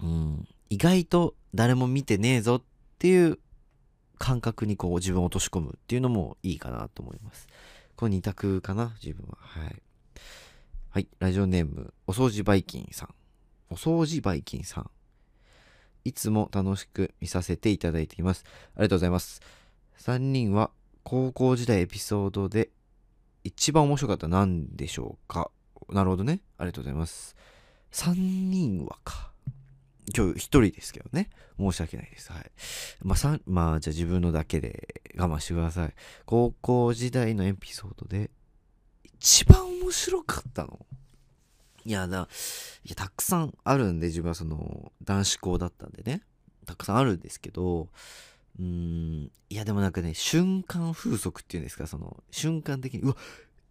[0.00, 2.62] うん意外と誰も見てねえぞっ
[2.98, 3.38] ていう
[4.18, 7.48] 感覚にこう自分を落とし込むっていうのもいいかなと思います。
[7.96, 9.38] この2択かな自分は。
[9.40, 9.82] はい。
[10.90, 13.14] はいラジオネームお掃除バイキンさん
[13.68, 14.90] お掃除バイキンさん
[16.06, 19.42] いつも楽しく見させていただいていますありがとうございます
[19.98, 20.70] 3人は
[21.02, 22.70] 高校時代エピソードで
[23.44, 25.50] 一番面白かった何でしょうか
[25.90, 27.36] なるほどねありがとうございます
[27.92, 29.30] 3人はか
[30.16, 31.28] 今日一人ですけどね。
[31.58, 32.32] 申し訳ないです。
[32.32, 32.50] はい。
[33.02, 35.94] まあ、まあ、じゃあ自分のだけで我慢してください。
[36.24, 38.30] 高校時代のエピソードで、
[39.20, 40.84] 一番面白かったの？
[41.84, 42.28] いや、だ、
[42.84, 46.22] いや、たくさんあるんで、自分はその、男子校だったんでね。
[46.66, 47.88] たくさんあるんですけど、
[48.60, 53.16] うん、いや、でもなんかね、瞬間風速っていうんですか、その、瞬間的に、うわ、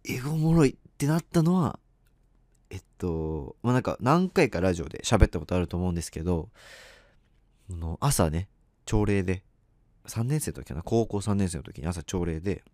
[0.04, 1.78] 英語おもろいってなったのは、
[2.70, 6.48] えっと、まあ、なんか何回かラジオで喋ったことあると思うんですけど、
[7.70, 8.48] の朝ね、
[8.84, 9.44] 朝礼で、
[10.06, 12.64] 3年生の時かな、高校3年生の時に朝朝礼で、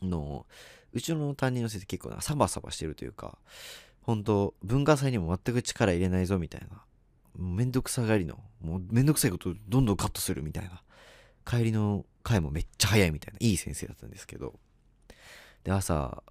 [0.00, 0.46] の、
[0.92, 3.38] うちの担任の先生結構なサバサバしてるというか、
[4.02, 6.84] 本当文化祭にも全く力入れないぞみたいな、
[7.36, 10.82] めんどくさがりの、もうめんどくさいことどんどんカットするみたいな、
[11.44, 14.58] 帰りの回もめっちゃ早いみたいな、いい先生だったんですけど、
[15.64, 16.22] で、朝、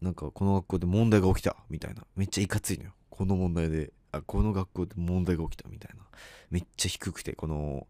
[0.00, 2.04] なんかこの学校で問題が起きたみたいな。
[2.16, 2.92] めっちゃいかついのよ。
[3.10, 3.92] この問題で。
[4.12, 6.02] あこの学校で問題が起きたみたいな。
[6.50, 7.86] めっちゃ低くてこの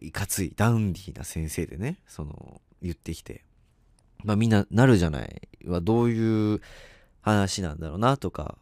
[0.00, 3.44] いかついダウンディーな先生でねその言ってきて。
[4.24, 6.60] まあみんななるじゃないはどういう
[7.22, 8.56] 話なんだろうなとか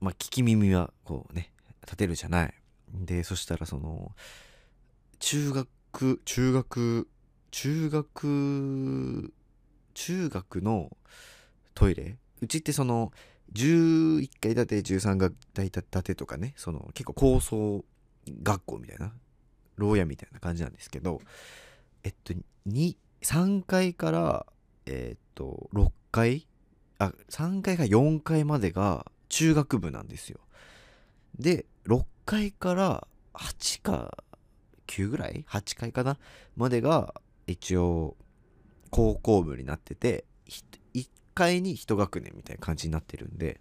[0.00, 2.54] まあ聞き耳はこうね立てるじゃない。
[2.92, 4.12] でそしたらその
[5.18, 7.08] 中学中学
[7.50, 9.32] 中学
[9.94, 10.96] 中学の
[11.74, 12.16] トイレ？
[12.40, 13.12] うちってその
[13.52, 17.84] 11階建て13階建てとかねその結構高層
[18.42, 19.12] 学校みたいな
[19.76, 21.20] 牢屋みたいな感じなんですけど
[22.04, 22.34] えっと
[23.28, 24.46] 3階から
[24.86, 26.46] えっと6階
[26.98, 30.40] あ3階から4階までが中学部なんですよ。
[31.38, 34.24] で6階から8か
[34.86, 36.16] 9ぐらい？8階かな？
[36.56, 37.12] までが
[37.46, 38.16] 一応
[38.88, 40.24] 高校部になってて
[40.94, 43.60] 1階に1学年みたいな感じになってるんで、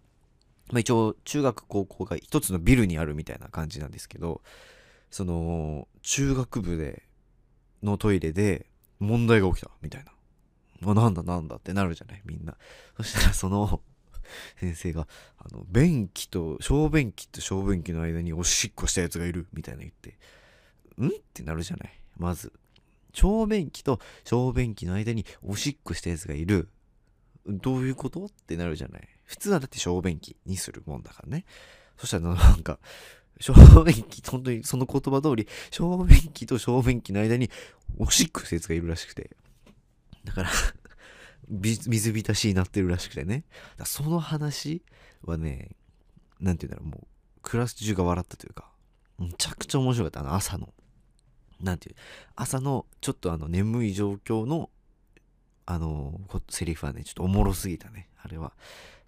[0.72, 4.42] まあ、一応中学高校が一つのビルにあるみたいな感じなんですけど
[5.12, 7.04] その中学部で
[7.84, 8.68] のトイレで
[9.00, 10.12] 問題が起きたみたいな。
[10.92, 12.22] あ、なんだなんだってなるじゃない？
[12.26, 12.56] みんな。
[12.98, 13.82] そしたらその
[14.60, 15.08] 先生が、
[15.38, 20.18] あの、便器と、小便器と小便器の間におしっこしたやつがいるみたいな言って、
[21.02, 21.08] ん？
[21.08, 21.92] ってなるじゃない？
[22.18, 22.52] まず。
[23.14, 26.70] 小便器と小便器の間におしっこしたやつがいる。
[27.48, 28.26] どういうこと？
[28.26, 29.08] ってなるじゃない？
[29.24, 31.46] 普通はだって小便器にするもんだからね。
[31.98, 32.80] そしたらなんか、
[33.40, 37.50] 小便器、本当にその言葉通り、小便器と小便器の間に
[37.98, 39.36] おしっこしたやつがいるらしくて。
[40.24, 40.50] だから
[41.48, 43.46] 水浸しになってるらしくてね。
[43.86, 44.84] その話
[45.22, 45.76] はね、
[46.40, 47.08] なんて言うんだろう、もう、
[47.42, 48.72] クラス中が笑ったというか、
[49.18, 50.74] むちゃくちゃ面白かった、あの朝の。
[51.62, 51.96] なんていう
[52.36, 54.70] 朝のちょっとあの眠い状況の
[55.66, 58.54] あのセリフはねちょっとおもろすぎたねあれは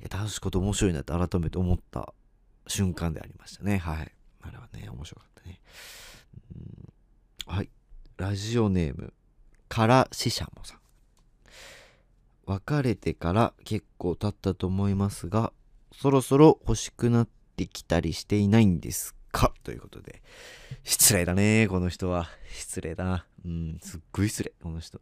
[0.02, 2.14] いや楽しいこと面白いなって改めて思った
[2.68, 5.62] 瞬間でありましたねはいあれはね面白かったね。
[7.46, 7.70] はい。
[8.18, 9.14] ラジオネーム
[9.68, 10.80] からししゃもさん。
[12.46, 15.54] 別れてから結構経ったと思いますが
[15.94, 19.54] そろそろ欲しくなってきたりしていないんですか？
[19.64, 20.22] ということで。
[20.84, 22.28] 失礼だねこの人は。
[22.52, 23.04] 失礼だ。
[23.06, 25.00] なうんすっごい失礼この人。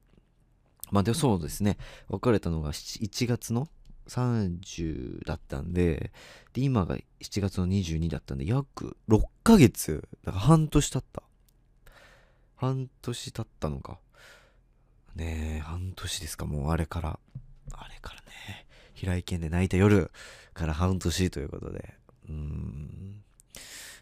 [0.91, 1.78] まあでもそうですね。
[2.10, 3.67] 別れたのが1月の
[4.08, 6.12] 30だったんで
[6.54, 11.24] で今が7月の22だったんで約6ヶ月だから半年経った。
[12.56, 14.00] 半年経ったのか。
[15.15, 17.20] ねえ半年ですかもうあれから。
[17.72, 18.65] あれからね。
[18.93, 20.12] 平井堅で泣いた夜
[20.54, 21.93] から半年ということで。
[22.28, 23.24] うーん。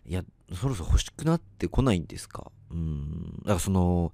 [0.08, 2.52] いやそろそろ欲しくなってこないんですか？
[2.72, 3.39] うん。
[3.39, 4.13] だからその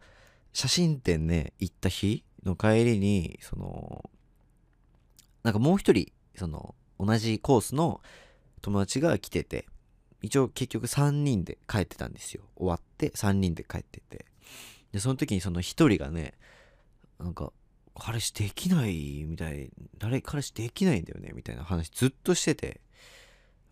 [0.54, 4.10] 写真展ね行った日の帰りにその
[5.44, 8.02] なんかもう一人その同じコースの
[8.62, 9.66] 友達が来てて
[10.22, 12.44] 一応結局3人で帰ってたんですよ。
[12.56, 14.26] 終わって3人で帰ってて。
[14.92, 16.34] でその時にその一人がね
[17.20, 17.52] なんか
[17.96, 22.82] 彼氏できないみたい誰彼氏できないんだよねみたいな話ずっとしてて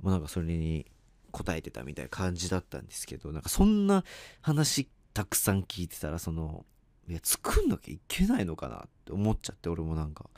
[0.01, 0.85] もうなんかそれに
[1.31, 4.03] 答えてたみたいな感じだったんですけどなんかそんな
[4.41, 6.65] 話たくさん聞いてたらその
[7.07, 10.29] いや作んなきゃいけないのかなって思っちゃって俺もなんか。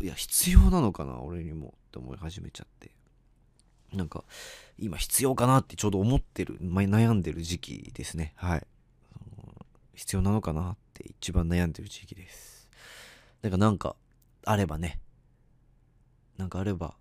[0.00, 2.90] いや必要なのかな俺にもって思い始めちゃって。
[3.92, 4.24] なんか
[4.78, 8.32] 今必要かなってちょうど思ってる、悩んでる時期ですね。
[8.36, 8.66] はい。
[9.94, 12.68] 必要なのかなって一番悩んでる時期です。
[13.42, 13.96] だからなんか
[14.44, 15.00] あればね。
[16.36, 16.94] なんかあれば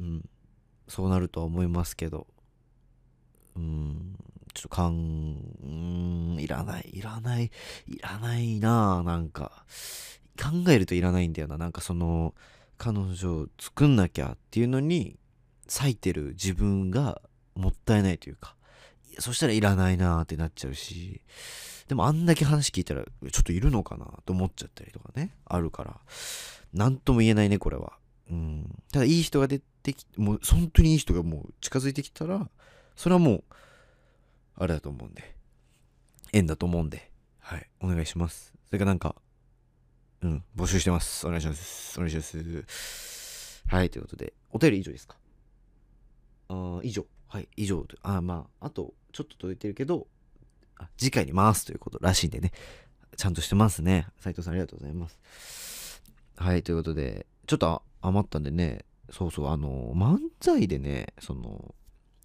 [0.00, 0.28] うん
[0.86, 2.26] そうなるとは思いますけど。
[3.56, 4.16] うん
[4.52, 7.50] ちょっとかんうんいらないいらない
[7.88, 9.64] いらないなあなんか。
[10.36, 11.58] 考えるといらないんだよな。
[11.58, 12.34] なんかその
[12.78, 15.18] 彼女を作んなきゃっていうのに
[15.68, 17.20] 割いてる自分が
[17.54, 18.54] もったいないというか。
[19.18, 21.22] そしたらいらないなーってなっちゃうし。
[21.88, 25.34] でもあんだけ話聞いたらちょっといるのかなと思っちゃったりとかね。
[25.44, 26.00] あるから。
[26.72, 27.92] 何とも言えないねこれは。
[28.30, 28.82] うん。
[28.92, 32.50] ただいい人が出てきもう本当にいい人がもう近づいてきたら
[32.96, 33.44] それはもう
[34.56, 35.34] あれだと思うんで。
[36.32, 37.10] 縁だと思うんで。
[37.38, 37.70] はい。
[37.80, 38.52] お願いします。
[38.66, 39.14] それかなんか
[40.22, 40.44] うん。
[40.56, 41.26] 募集してます。
[41.26, 41.98] お願いします。
[41.98, 43.62] お願いします。
[43.68, 44.32] はいということで。
[44.52, 45.16] お便り以上ですか？
[46.48, 47.06] あー以上。
[47.28, 47.82] はい以上。
[47.82, 50.06] とあまああとちょっと届いてるけど
[50.96, 52.52] 次回に回すということらしいんでね。
[53.16, 54.06] ちゃんとしてますね。
[54.20, 56.02] 斉藤さんありがとうございます。
[56.36, 58.84] はいということでちょっと余ったんでね。
[59.10, 61.74] そうそうあの漫才でねその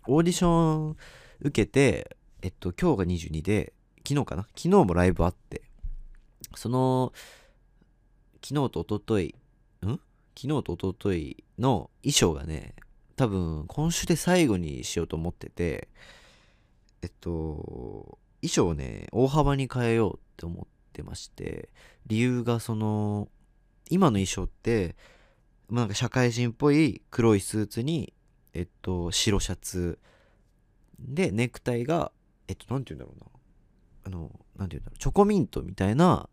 [0.07, 0.97] オーディション
[1.41, 3.73] 受けてえっと今日が22で
[4.07, 4.43] 昨日かな？
[4.55, 5.61] 昨日もライブあって
[6.55, 7.13] その
[8.43, 9.35] 昨日と一昨日
[9.85, 9.99] ん？
[10.35, 12.73] 昨日と一昨日の衣装がね
[13.15, 15.89] 多分今週で最後にしようと思ってて
[17.01, 21.69] えっと衣装をね大幅に変えようって思ってまして
[22.07, 23.27] 理由がその
[23.89, 24.95] 今の衣装って
[25.69, 28.13] まあなんか社会人っぽい黒いスーツに
[28.53, 29.99] えっと白シャツ
[30.99, 32.11] でネクタイが
[32.47, 33.31] えっとなんて言うんだろうな。
[34.03, 34.97] あのなんて言うんだろう。
[34.97, 36.27] チョコミントみたいな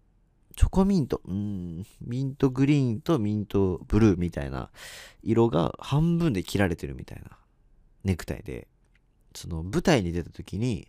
[0.59, 1.21] チョコミント。
[1.25, 1.87] うん。
[2.01, 4.71] ミントグリーンとミントブルーみたいな。
[5.23, 7.39] 色が半分で切られてるみたいな。
[8.03, 8.67] ネクタイで。
[9.37, 10.89] その舞台に出た時に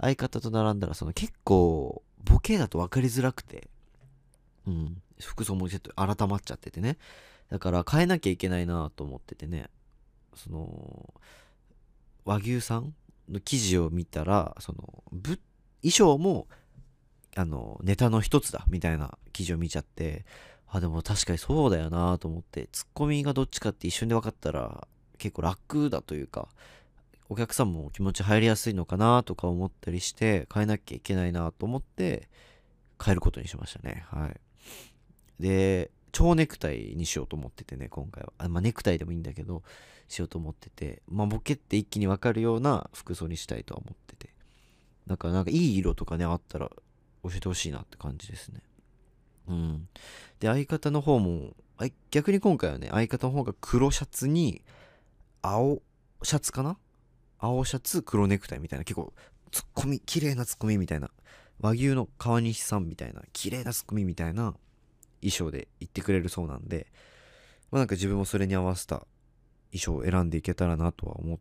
[0.00, 3.68] 相方と並んだらその結構ボケだと分かりづらくて。
[4.68, 5.02] うん。
[5.20, 6.96] 服装もちょっと改まっちゃっててね。
[7.50, 9.68] だから変えなきゃいけないなと思っててね。
[10.36, 11.12] その
[12.24, 12.94] 和牛さん
[13.28, 15.40] の記事を見たらそのぶ
[15.82, 16.46] 衣装も
[17.36, 20.24] あのネタの一つだみたいな記事を見ちゃって
[20.70, 24.86] あでも確かにそうだよなと思ってツッコミがどっちかって一瞬で分かったら
[25.18, 26.48] 結構楽だというか
[27.28, 32.28] お客さんも気持ち入りやすいのかなとか思ったりして変えなきゃいけないなと思って
[33.02, 34.04] 変えることにしましたね。
[34.10, 34.40] はい。
[35.38, 38.32] で蝶ネクタイにしようと思っててね今回は。
[38.38, 39.62] あ、まあ、ネクタイでもいいんだけど
[40.08, 44.34] しようと思っててまあボケって一気に分かるような服装にしたいとは思ってて。
[45.06, 46.70] だからなんかいい色とかねあったら
[47.22, 48.62] 教えてほしいなって感じですね。
[49.48, 49.88] うん。
[50.40, 51.54] で相方の方も
[52.10, 54.62] 逆に今回はね相方の方が黒シャツに
[55.42, 55.82] 青
[56.22, 56.76] シャツかな？
[57.38, 59.12] 青シャツ黒ネクタイみたいな結構
[59.52, 61.10] ツッコミ綺麗なツッコミみたいな
[61.60, 64.54] 和牛の川西さんみたいな綺麗なツッコミみたいな
[65.20, 66.88] 衣装で言ってくれるそうなんで
[67.70, 69.06] まあなんか自分もそれに合わせた
[69.72, 71.38] 衣装を選んでいけたらなとは思っ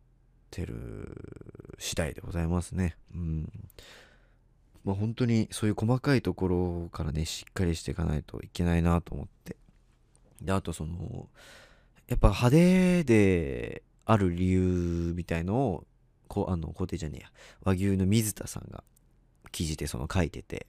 [0.51, 2.95] てる次第でございますね。
[3.13, 3.51] うん。
[4.87, 9.57] まあ本当にそういう細かいところからねしっかりしていかないといけないなと思って。
[10.41, 11.27] であとその
[12.07, 15.83] やっぱ派手である理由みたいのを
[16.29, 17.31] こうあの皇帝じゃねえや。
[17.63, 18.81] 和牛の水田さんが
[19.51, 20.67] 記事でその書いてて。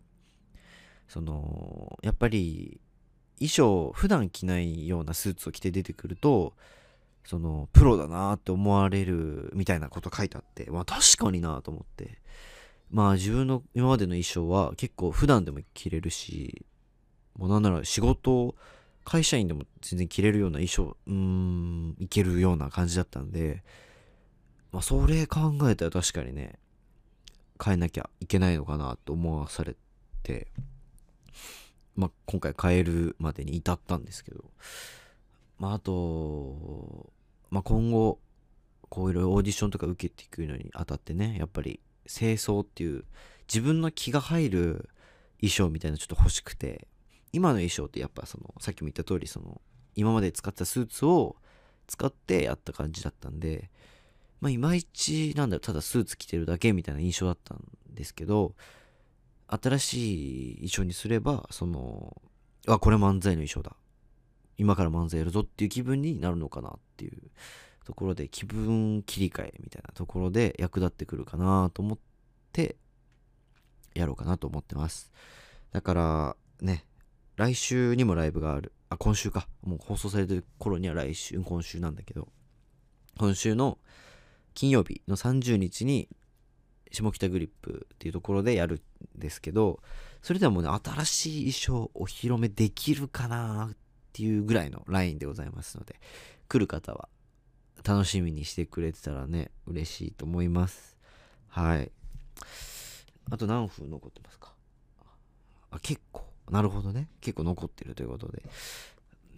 [1.07, 2.81] そのやっぱり
[3.39, 6.53] 衣装普段着ないようなスーツを着て出てくると
[7.25, 10.69] そのプロだなって思われるみたいなこと書いてあって。
[10.71, 12.21] まあ確かになと思って。
[12.91, 16.65] まあ自分の今までの衣装は結構普段でも着れるし
[17.37, 18.55] もうなんなら仕事
[19.05, 23.63] 会社員でも全然着れるような衣装うーんいけるような感じだったんで
[24.73, 26.59] まあそれ考えたら確かにね
[27.63, 29.77] 変えなきゃいけないのかなと思わされ
[30.23, 30.49] て
[31.97, 34.45] まあ今回変えるまでに至ったんですけど
[35.59, 37.11] まああと
[37.51, 38.19] まあ今後
[38.89, 43.05] こういろいろオーディションとか受けていくのにあたってねやっぱり清掃っていう
[43.47, 44.89] 自分の気が入る
[45.41, 46.89] 衣装みたいなちょっと欲しくて
[47.33, 49.61] 今の衣装ってやっぱそのさっきも言った通りその
[49.95, 51.37] 今まで使ったスーツを
[51.87, 53.71] 使ってやった感じだったんで
[54.41, 58.55] まあいまいちなんだろただスーツ着てるだけみたいな印象だったんですけど
[59.49, 62.21] 新しい衣装にすればその
[62.67, 63.75] あこれ漫才の衣装だ。
[64.59, 67.17] 今から漫才やるぞっていう気分になるのかなっていう
[67.89, 71.99] ところで気分切り替えみたいなところで役立ってくるかなと思っ
[72.53, 72.77] て
[73.95, 75.11] やろうかなと思ってます。
[75.73, 76.85] だからね
[77.37, 78.75] 来週にもライブがある。
[78.91, 79.49] あ今週か。
[79.63, 82.29] もう放送されてる頃には来週今週なんだけど。
[83.17, 83.79] 今週の
[84.53, 86.11] 金曜日の30日に
[86.93, 88.83] 下北グリップっていうところでやる
[89.17, 89.81] んですけど
[90.23, 93.77] それではもうね新しい衣装お披露目できるかなっ
[94.13, 95.99] ていうぐらいのラインでございますので
[96.49, 97.09] 来る方は
[97.85, 100.97] 楽しみにしてくれてたらね嬉しいと思います。
[101.49, 101.91] はい。
[103.31, 104.53] あと何分残ってますか？
[105.71, 106.25] あ結構。
[106.51, 107.09] なるほどね。
[107.21, 108.43] 結構残ってるということで。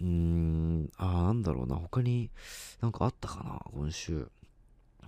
[0.01, 0.91] うーん。
[0.97, 1.77] あーなんだろうな。
[1.77, 2.31] 他に
[2.81, 3.61] なんかあったかな？
[3.73, 4.29] 今週。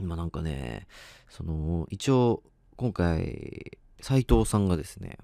[0.01, 0.87] まあなんかね
[1.29, 2.43] その一応
[2.77, 5.19] 今回斉藤さんがですね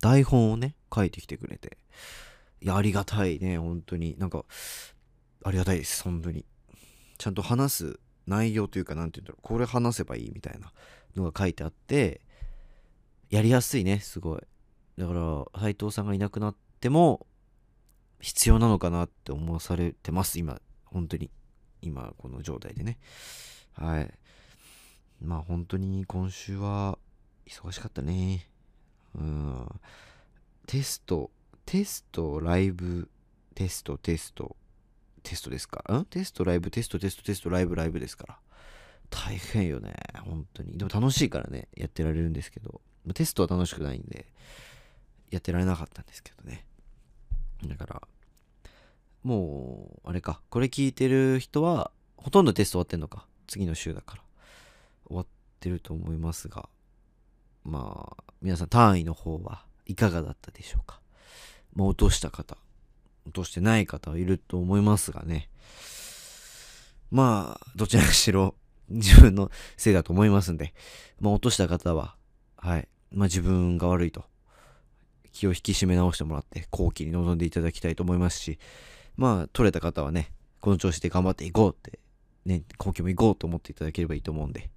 [0.00, 1.78] 台本をね書いてきてくれて。
[2.60, 3.58] いやありがたいね。
[3.58, 4.16] 本当に。
[4.18, 4.44] なんか
[5.44, 6.02] ありがたいです。
[6.02, 6.44] 本当に。
[7.18, 9.42] ちゃんと話す内容というか何て言うんだろう。
[9.42, 10.72] これ話せばいいみたいな
[11.16, 12.20] のが書いてあって
[13.30, 14.40] やりやすいねすごい。
[14.98, 17.26] だから斉藤さんがいなくなっても
[18.20, 21.30] 必要なのかなって思わされてます今本当に。
[21.82, 22.98] 今この状態でね。
[23.74, 24.10] はい。
[25.20, 26.98] まあ本当に今週は
[27.46, 28.48] 忙しかったね。
[29.14, 29.68] うん。
[30.66, 31.30] テスト
[31.66, 33.10] テストライブ
[33.54, 34.56] テストテスト。
[35.24, 35.82] テストですか？
[35.92, 36.04] ん？
[36.04, 38.38] テストライブテストテストテストライブライブですから。
[39.10, 39.94] 大変よね。
[40.20, 40.78] 本当に。
[40.78, 41.68] でも楽しいからね。
[41.76, 42.80] やってられるんですけど。
[43.14, 44.26] テストは楽しくないんで
[45.30, 46.64] やってられなかったんですけどね。
[47.66, 48.02] だから
[49.22, 50.40] もうあれか。
[50.50, 53.26] これ聞いてる人はほとんどテスト終わってんのか。
[53.46, 54.22] 次の週だから。
[55.06, 55.26] 終わっ
[55.60, 56.68] てると思いますが。
[57.64, 61.00] まあ皆さん単位の方はいかがだったでしょうか？
[61.74, 62.56] まあ落とした方。
[63.26, 65.48] 落としてない方はいると思いますがね。
[67.10, 68.54] まあどちらにしろ
[68.88, 70.74] 自分のせいだと思いますんで。
[71.20, 72.16] まあ落とした方は
[72.56, 72.88] はい。
[73.12, 74.24] まあ自分が悪いと。
[75.32, 78.58] 気を引き締め直してもらって後期に臨んでいただきたいと思いますし。
[79.16, 81.98] まあ取れた方はねこの調子で頑張っていこうって
[82.44, 84.70] ね後期も行こうと思っていただければいいと思うんで。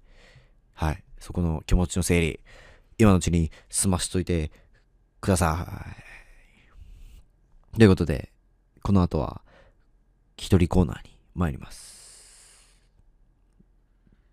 [0.74, 1.02] はい。
[1.18, 2.40] そこの気持ちの整理
[2.98, 4.50] 今のうちに済ましといて
[5.20, 5.84] くださ
[7.74, 7.76] い。
[7.76, 8.32] ということで
[8.88, 9.42] この後は
[10.38, 12.74] 一人コーナーに参ります。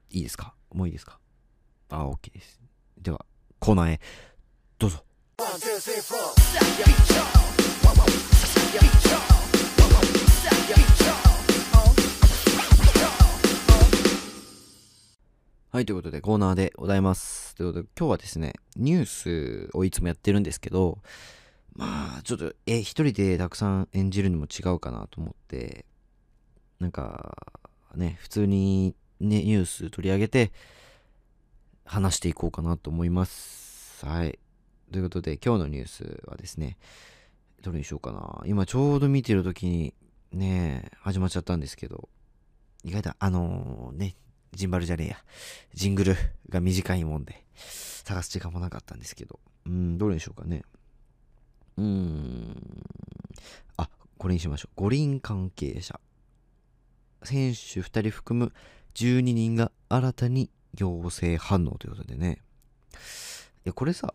[0.09, 0.53] いいですか？
[0.73, 1.19] もういいですか？
[1.89, 2.61] あ OK です。
[2.97, 3.25] では
[3.59, 3.99] コーナーへ。
[4.79, 5.03] どうぞ。
[15.69, 17.55] はい、ということでコーナーでございます。
[17.55, 20.99] ということで今日はですね、ニュースをいつもやってるんですけど、
[21.75, 25.85] まあ、ちょっと、え、一人でたくさん演じるのも違うかなと思って、
[26.79, 27.35] なんか、
[27.95, 30.51] ね、普通に、ね、ニュース取り上げて、
[31.83, 34.05] 話していこうかなと思います。
[34.05, 34.39] はい。
[34.91, 36.77] ということで、今日のニュースはですね、
[37.61, 38.41] どれにしようかな。
[38.45, 39.93] 今ちょうど見てる時に、
[40.31, 42.09] ね、始まっちゃったんですけど、
[42.83, 44.15] 意外と、あのね、
[44.53, 45.17] ジンバルじゃねえや。
[45.73, 46.15] ジングル
[46.49, 49.39] が短いもんで、探す時間もなかったんですけど。
[49.65, 50.63] うん、どれにしようかね。
[51.77, 52.83] うーん。
[53.77, 54.73] あ、これにしましょう。
[54.75, 55.99] 五輪関係者。
[57.23, 58.53] 選手2人含む
[58.93, 62.41] 12人が新たに陽性反応ということでね。
[63.65, 64.13] いや、これさ、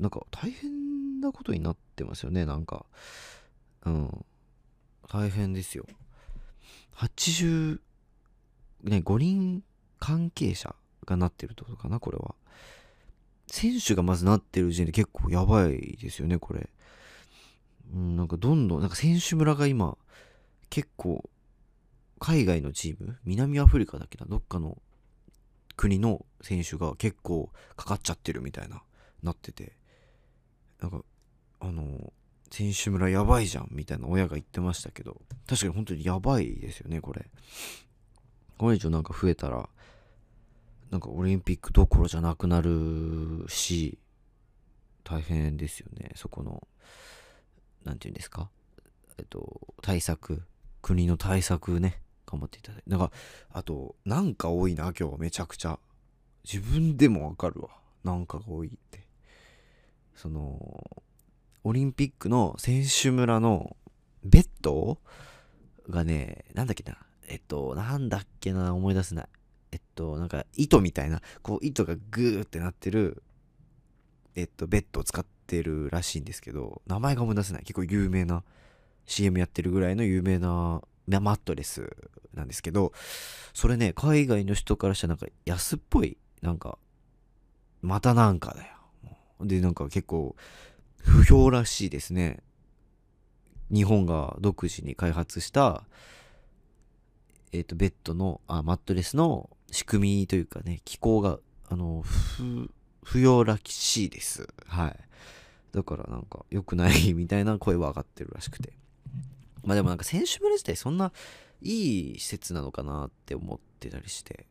[0.00, 2.86] なんか大変なことになってますよねなんか
[3.84, 4.24] うん
[5.08, 5.84] 大変ですよ
[6.96, 7.80] 80
[8.84, 9.62] ね5人
[9.98, 10.74] 関係者
[11.06, 12.34] がなってるってことかなこれは
[13.46, 16.70] 選手がまずなってる時点で結構やばいですよねこれ
[17.92, 19.96] うんなんかどんどんなんか選手村が今
[20.68, 21.28] 結構
[22.18, 24.80] 海外のチーム南アフリカだけなどっかの
[25.76, 28.82] 国の選手が結構かかっちゃってるみたいな
[29.22, 29.80] なってて。
[30.80, 31.02] なんか
[31.60, 32.12] あの
[32.50, 35.20] 選手村やばいじゃんみたいな親が言ってましたけど。
[35.46, 37.26] 確かに本当にやばいですよねこれ。
[38.58, 39.68] これ以上なんか増えたら
[40.90, 43.98] なんかオリンピックどころじゃなくなるし
[45.04, 46.66] 大変ですよねそこの。
[47.84, 48.50] 何て言うんですか？
[49.18, 50.42] えっと対策
[50.82, 52.90] 国の対策ね頑張っていただいて。
[52.90, 53.10] なんか
[53.52, 55.78] あとなんか多いな今日めちゃくちゃ。
[56.44, 57.68] 自分でもわかるわ。
[58.02, 59.06] なんかが多いって。
[60.14, 61.02] その
[61.64, 63.76] オリンピックの選手村の
[64.24, 64.98] ベッド
[65.88, 66.96] がねなんだっけな。
[67.28, 69.26] えっとなんだっけな思い出せない。
[69.72, 73.22] えっとなんか糸みたいなこう糸がグーってなってる
[74.34, 77.62] えっとベッドを使っててるらしいんですけど名前が思い出せない。
[77.62, 78.44] 結構有名な
[79.06, 81.90] CM やってるぐらいの有名なマットレス
[82.34, 82.92] なんですけど
[83.52, 86.78] それね海外の人からしたらなんか安っぽいなんか
[87.82, 88.68] またなんかだよ。
[89.40, 90.36] でなんか結構
[90.98, 92.42] 不評らしいですね。
[93.72, 95.84] 日本が独自に開発した
[97.52, 101.38] えっ、とベッドのあマットレスの仕組みというかね気候が
[101.68, 102.70] あの不
[103.02, 104.46] 不要らしいです。
[104.66, 104.96] はい。
[105.72, 108.72] だからなんか良くない みたいな声は上がってるらしくて。
[109.62, 111.12] まあでもなんか選手村自体そんな
[111.60, 114.46] いい施設なのかなって思ってたりして。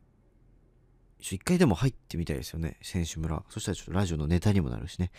[1.20, 3.44] 一回でも入ってみたいですよね選手村。
[3.50, 5.10] そしたらちょっとラジオのネタにもなるしね。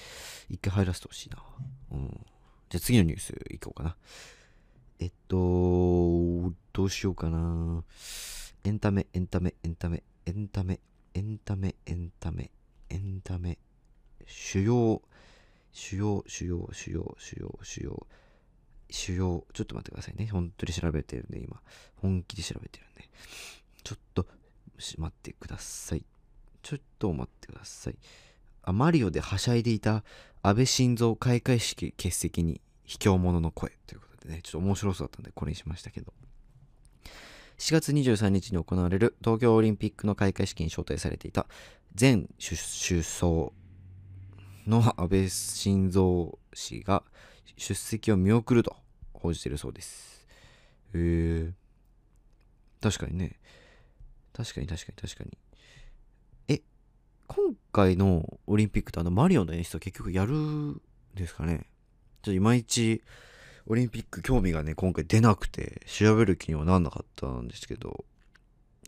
[0.50, 1.44] 一回入らせてほしいな。
[1.92, 2.26] うん。
[2.70, 3.96] じゃあ次のニュースいこうかな。
[5.00, 5.38] えっと
[6.74, 7.84] どうしようかな。
[8.64, 10.04] エンタメエンタメエンタメ。
[10.26, 10.80] エンタメ
[11.14, 12.52] エンタメエンタメ
[12.90, 13.58] エンタメ。
[14.26, 15.02] 主要
[15.72, 18.08] 主要主要主要主要主要
[18.90, 20.28] 主要ちょっと待ってくださいね。
[20.28, 21.62] 本当に調べてるんで今。
[21.96, 23.10] 本気で調べてるんで。
[23.84, 24.26] ちょっと
[24.98, 26.06] 待ってください。
[26.62, 27.96] ちょっと待ってください。
[28.64, 30.04] あマリオではしゃいでいた
[30.42, 34.42] 安倍晋三開会式欠席に卑怯者の声ということでね。
[34.44, 36.14] ちょっと面白そうだったんでこれにしましたけど。
[37.58, 41.46] 4月23日に行われる東京オリンピックの開会式に招待されていた
[42.00, 43.52] 前首相
[44.68, 47.04] の安倍晋三氏が
[47.58, 48.76] 出席を見送ると
[49.14, 50.28] 報じているそうです。
[50.94, 51.54] へえ。
[52.82, 53.40] 確かにね。
[54.34, 55.38] 確かに確かに確かに。
[56.48, 56.62] え、
[57.28, 60.82] 今回のオリンピックってあのマリオの演出は結局やるん
[61.14, 61.68] ですかね？
[62.22, 63.04] ちょっといまいち
[63.68, 68.06] オリンピック興味がね、今回出なくて調べる気にはなんなかったんですけど、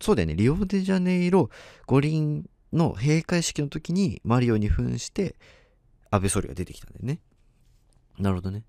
[0.02, 1.50] そうだよね、リオデジャネイロ
[1.86, 5.36] 五輪の閉会式の時にマリオに扮して
[6.14, 7.20] 安倍総理が出てきたんだよね。
[8.20, 8.64] なるほどね。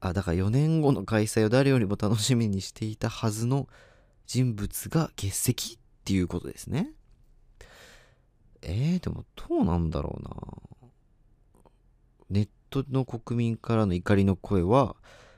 [0.00, 3.68] あ、だから4年後の開催を誰よりも楽しみにしていたはずの
[4.26, 6.92] 人物が欠席っていうことですね。
[8.60, 10.30] えー、でもどうなんだろうな。
[12.28, 14.96] ネットの国民からの怒りの声は、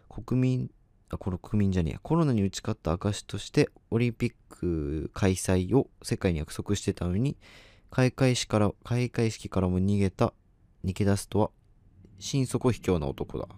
[0.08, 0.70] 国民、
[1.10, 7.36] あ、この国民じゃねえや、コロナに打ち勝った証として、オリンピック開催を世界に約束してたのに、
[7.92, 10.34] 開会式から、開会式からも逃げた、
[10.84, 11.50] 逃げ出すとは、
[12.18, 13.48] 心底卑怯な男だ。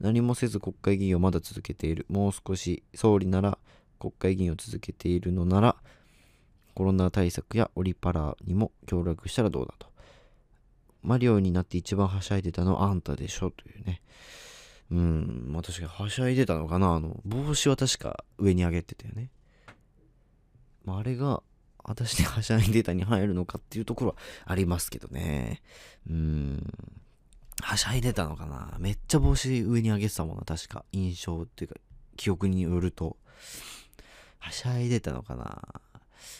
[0.00, 2.06] 何もせず国会議員をまだ続けている。
[2.08, 3.58] もう少し総理なら
[3.98, 5.76] 国会議員を続けているのなら
[6.74, 9.86] コロナ対策やオリパラにも協力したらどうだと。
[11.02, 14.02] マリオになって一番はしゃいでたのはあんたでしょというね。
[14.90, 16.94] うん、まあ確かにはしゃいでたのかな。
[16.94, 19.30] あの、帽子は確か上に上げてたよね。
[20.84, 21.42] まああれが
[21.88, 25.62] 私ではしゃいでたに入るのかっていうところはありますけどね。
[26.10, 26.72] うん。
[27.62, 30.84] はしゃいでたのかなめっちゃ帽子上に上げてたもんな、確か。
[30.92, 31.76] 印象っていうか、
[32.16, 33.16] 記憶によると。
[34.38, 35.62] はしゃいでたのかな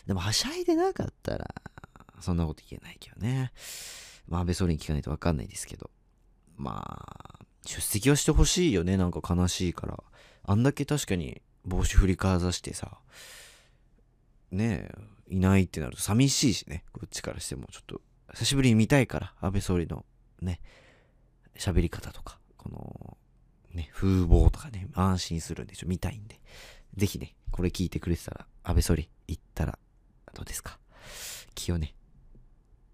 [0.07, 1.55] でも、はしゃいでなかったら、
[2.21, 3.53] そんなこと言えないけどね。
[4.29, 5.91] まあ、安倍総理に聞かないとわかんないですけど。
[6.57, 8.97] まあ、出席はしてほしいよね。
[8.97, 10.03] なんか悲しいから。
[10.45, 12.99] あんだけ確かに帽子振りかざしてさ、
[14.51, 14.91] ね、
[15.29, 16.85] いないってなると寂しいしね。
[16.93, 18.01] こっちからしてもちょっと、
[18.35, 20.05] 久しぶりに見たいから、安倍総理の
[20.41, 20.61] ね、
[21.57, 23.17] 喋り方とか、この、
[23.75, 26.41] ね、風貌とかね、安心するんでしょ、見たいんで。
[26.97, 29.79] ぜひね、これ聞いてくれてたら、安倍総理行ったら、
[30.35, 30.79] どうですか？
[31.55, 31.95] 気をね、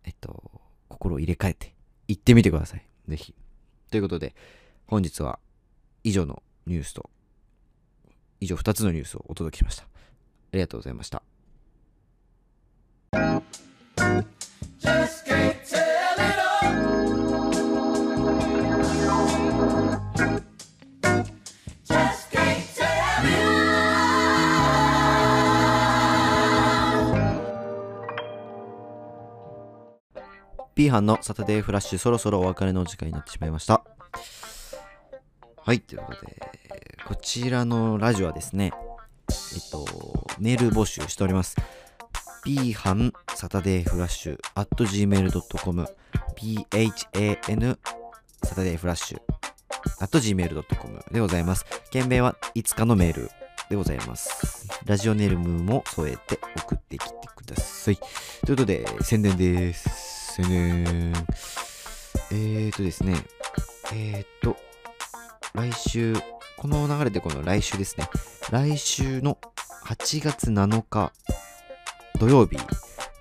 [0.05, 1.75] えっと、心を入れ替えて
[2.09, 2.87] 行ってみてください。
[3.09, 3.35] ぜひ。
[3.91, 4.35] ということで、
[4.87, 5.39] 本日は
[6.05, 7.11] 以上のニュースと、
[8.41, 9.85] 以上2つのニュースをお届けしました。
[9.85, 9.87] あ
[10.53, 11.23] りがとうございました。
[30.93, 33.83] 班のサタデーフラッシュそろそろお別れの時間になってしまいました。
[35.57, 36.37] はい、ということで、
[37.07, 38.73] こちらのラジオはですね、
[39.29, 39.87] えっと、
[40.39, 41.57] メール募集しております。
[42.45, 45.89] p 班サタデーフラッシュ at gmail.com
[46.37, 47.79] phan
[48.43, 49.21] サタデーフラッシュ
[50.01, 51.65] at gmail.com でございます。
[51.91, 53.31] 件名はいつかのメール
[53.71, 54.69] でございます。
[54.85, 57.97] ラジオネームも添えて送ってきてください。
[58.45, 60.22] ということで、宣伝です。
[60.35, 61.13] 宣伝。
[62.31, 63.17] えーとですね、
[63.93, 64.57] えーと、
[65.53, 66.15] 来週、
[66.57, 68.09] この流れでこの来週ですね、
[68.51, 69.37] 来週の
[69.85, 71.13] 8月7日
[72.19, 72.57] 土曜日、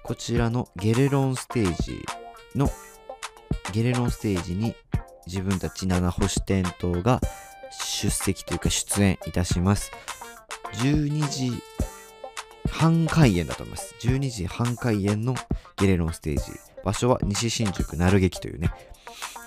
[0.04, 2.06] こちらのゲレロンステージ
[2.56, 2.70] の、
[3.74, 4.74] ゲレロンステージに
[5.28, 7.20] 自分たち七星テントが
[7.72, 9.92] 出席というか出演いたします。
[10.76, 11.52] 12時
[12.70, 13.96] 半開演だと思います。
[14.00, 15.36] 12時半開演の
[15.76, 16.71] ゲレロンステージ。
[16.84, 18.72] 場所は西新宿なる劇というね、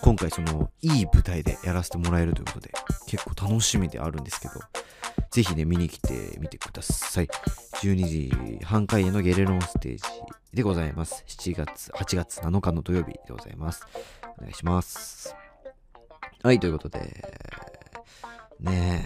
[0.02, 2.72] 今回そのいい舞台でやらせてもらえるということで、
[3.06, 4.54] 結構楽しみであるんですけど、
[5.30, 7.28] ぜひね、見に来てみてください。
[7.82, 10.02] 12時半開演のゲレロンステージ
[10.52, 11.24] でございます。
[11.26, 13.84] 7月、8月7日の土曜日でございます。
[14.38, 15.34] お願いします。
[16.42, 17.00] はい、ということで、
[18.60, 19.04] ね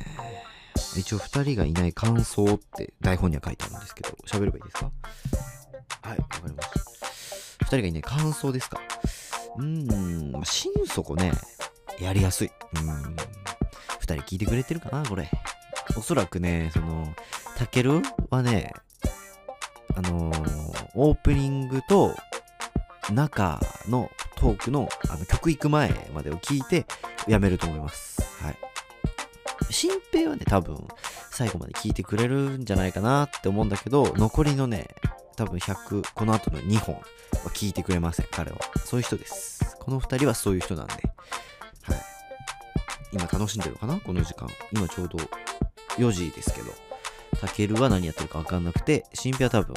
[0.96, 4.90] え、一応2人がいない感想って台本には書いてあるんですけど、喋ればいいですか？
[6.02, 6.97] はい、わかりました。
[7.60, 8.80] 2人がいない感想ですか？
[9.56, 9.64] うー
[10.28, 11.32] ん、まあ心底ね、
[12.00, 12.50] やりやすい。
[12.74, 13.16] うん、2
[14.02, 15.30] 人聞いてくれてるかな、これ。
[15.96, 17.14] おそらくね、その、
[17.56, 18.72] たけるはね、
[19.96, 22.14] あのーオープニングと
[23.12, 26.86] 中のトークのあの曲行く前までを聞いて
[27.26, 28.20] やめると思います。
[28.42, 28.56] はい。
[29.70, 30.76] 新平はね、多分
[31.30, 34.88] 最後まで聞いてくれるんじゃないかなって思うんだけど、残りのね、
[35.38, 37.02] 多分100、この後の2本は
[37.54, 38.58] 聞いてくれません、彼は。
[38.84, 39.76] そういう人です。
[39.78, 40.94] この2人はそういう人なんで。
[40.94, 41.02] はい。
[43.12, 44.00] 今楽しんでるかな？
[44.00, 44.48] この時間。
[44.72, 45.16] 今ちょうど
[45.96, 46.72] 4時ですけど。
[47.40, 49.76] たけるは何やってるか分かんなくて、新平は多分、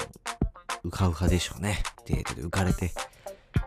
[0.84, 1.84] うかうかでしょうね。
[2.08, 2.92] デートで浮かれて、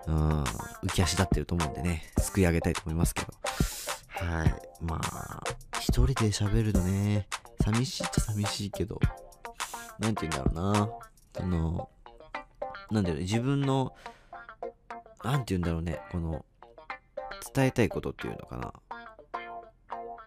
[0.09, 3.28] うん、浮き足立ってると思うんでね、すくい上げたいと思いますけど。
[4.26, 4.55] はい。
[4.80, 5.42] まあ、
[5.78, 7.28] 一人で喋るのね、
[7.62, 8.99] 寂しいっちゃ寂しいけど、
[10.01, 10.90] なんて言うんだろうな。
[11.37, 11.89] その、
[12.91, 13.95] なんだろう、自分の、
[15.22, 16.45] なんて言うんだろうね、この、
[17.55, 18.72] 伝えたいことっていうのかな。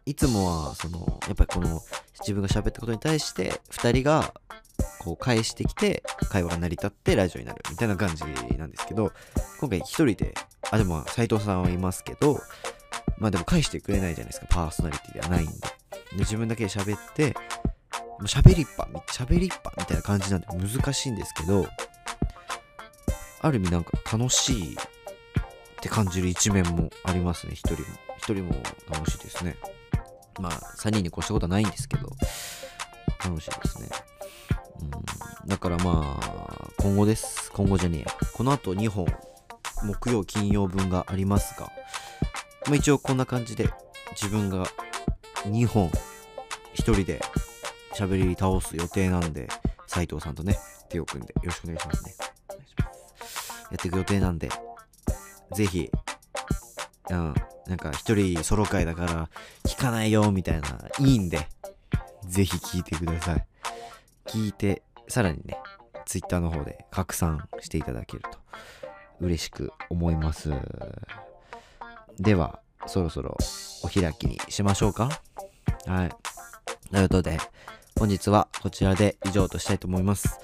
[0.06, 1.82] いつもは、その、やっぱりこの、
[2.20, 4.34] 自分が喋ったことに対して、二人が、
[5.00, 8.24] こう返してきて、会話が成り立ってラジオになるみたいな感じ
[8.58, 9.12] なんですけど、
[9.60, 10.34] 今回一人で、
[10.70, 12.40] あ、でも斉藤さんはいますけど、
[13.18, 15.54] まあでも返してくれないじゃないですか、パーソナリティではないんで。
[16.12, 17.36] で自分だけで喋って、
[18.20, 21.68] もう喋りっぱ、喋りっぱみたいな感じなんで難しいんですけど、
[23.42, 24.78] ある意味なんか楽しいっ
[25.80, 27.88] て感じる一面もありますね、一人も。
[28.18, 28.52] 一人も
[28.92, 29.56] 楽しいですね。
[30.40, 32.10] まあ、3人に越したことはないんですけど、
[33.24, 33.90] 楽しいですね。
[34.82, 34.84] う
[35.46, 37.52] ん、だからまあ、今後です。
[37.52, 38.08] 今後じゃねえや。
[38.34, 39.06] この後2本、
[39.84, 41.72] 木曜、金曜分がありますが、
[42.66, 43.70] まあ、一応こんな感じで、
[44.12, 44.66] 自分が
[45.46, 45.92] 2本、
[46.74, 47.22] 一人で
[47.98, 49.48] 喋り倒す予定なんで、
[49.88, 52.16] 斉藤さんとね、手を組んでよろしくお願いしますね。
[53.72, 54.50] やっていく予定なんで、
[55.54, 55.90] ぜひ、
[57.10, 57.34] うん、
[57.66, 59.30] なんか一人ソロ会だから
[59.64, 60.68] 聞かないよみたいな、
[61.00, 61.48] いいんで、
[62.28, 63.48] ぜひ聞いてください。
[64.28, 65.60] 聞いて、さらにね、
[66.06, 68.38] ツイッターの方で拡散していただけると
[69.22, 70.52] 嬉しく思います。
[72.20, 73.36] では、そろそろ
[73.84, 75.10] お開きにしましょうか。
[75.88, 76.10] はい。
[76.92, 77.40] ということで、
[78.00, 80.40] 本日はこちらで以上としたいと思います。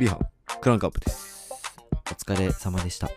[0.00, 0.18] ビハン、
[0.60, 1.50] クランクアップです。
[1.92, 3.08] お疲れ様でした。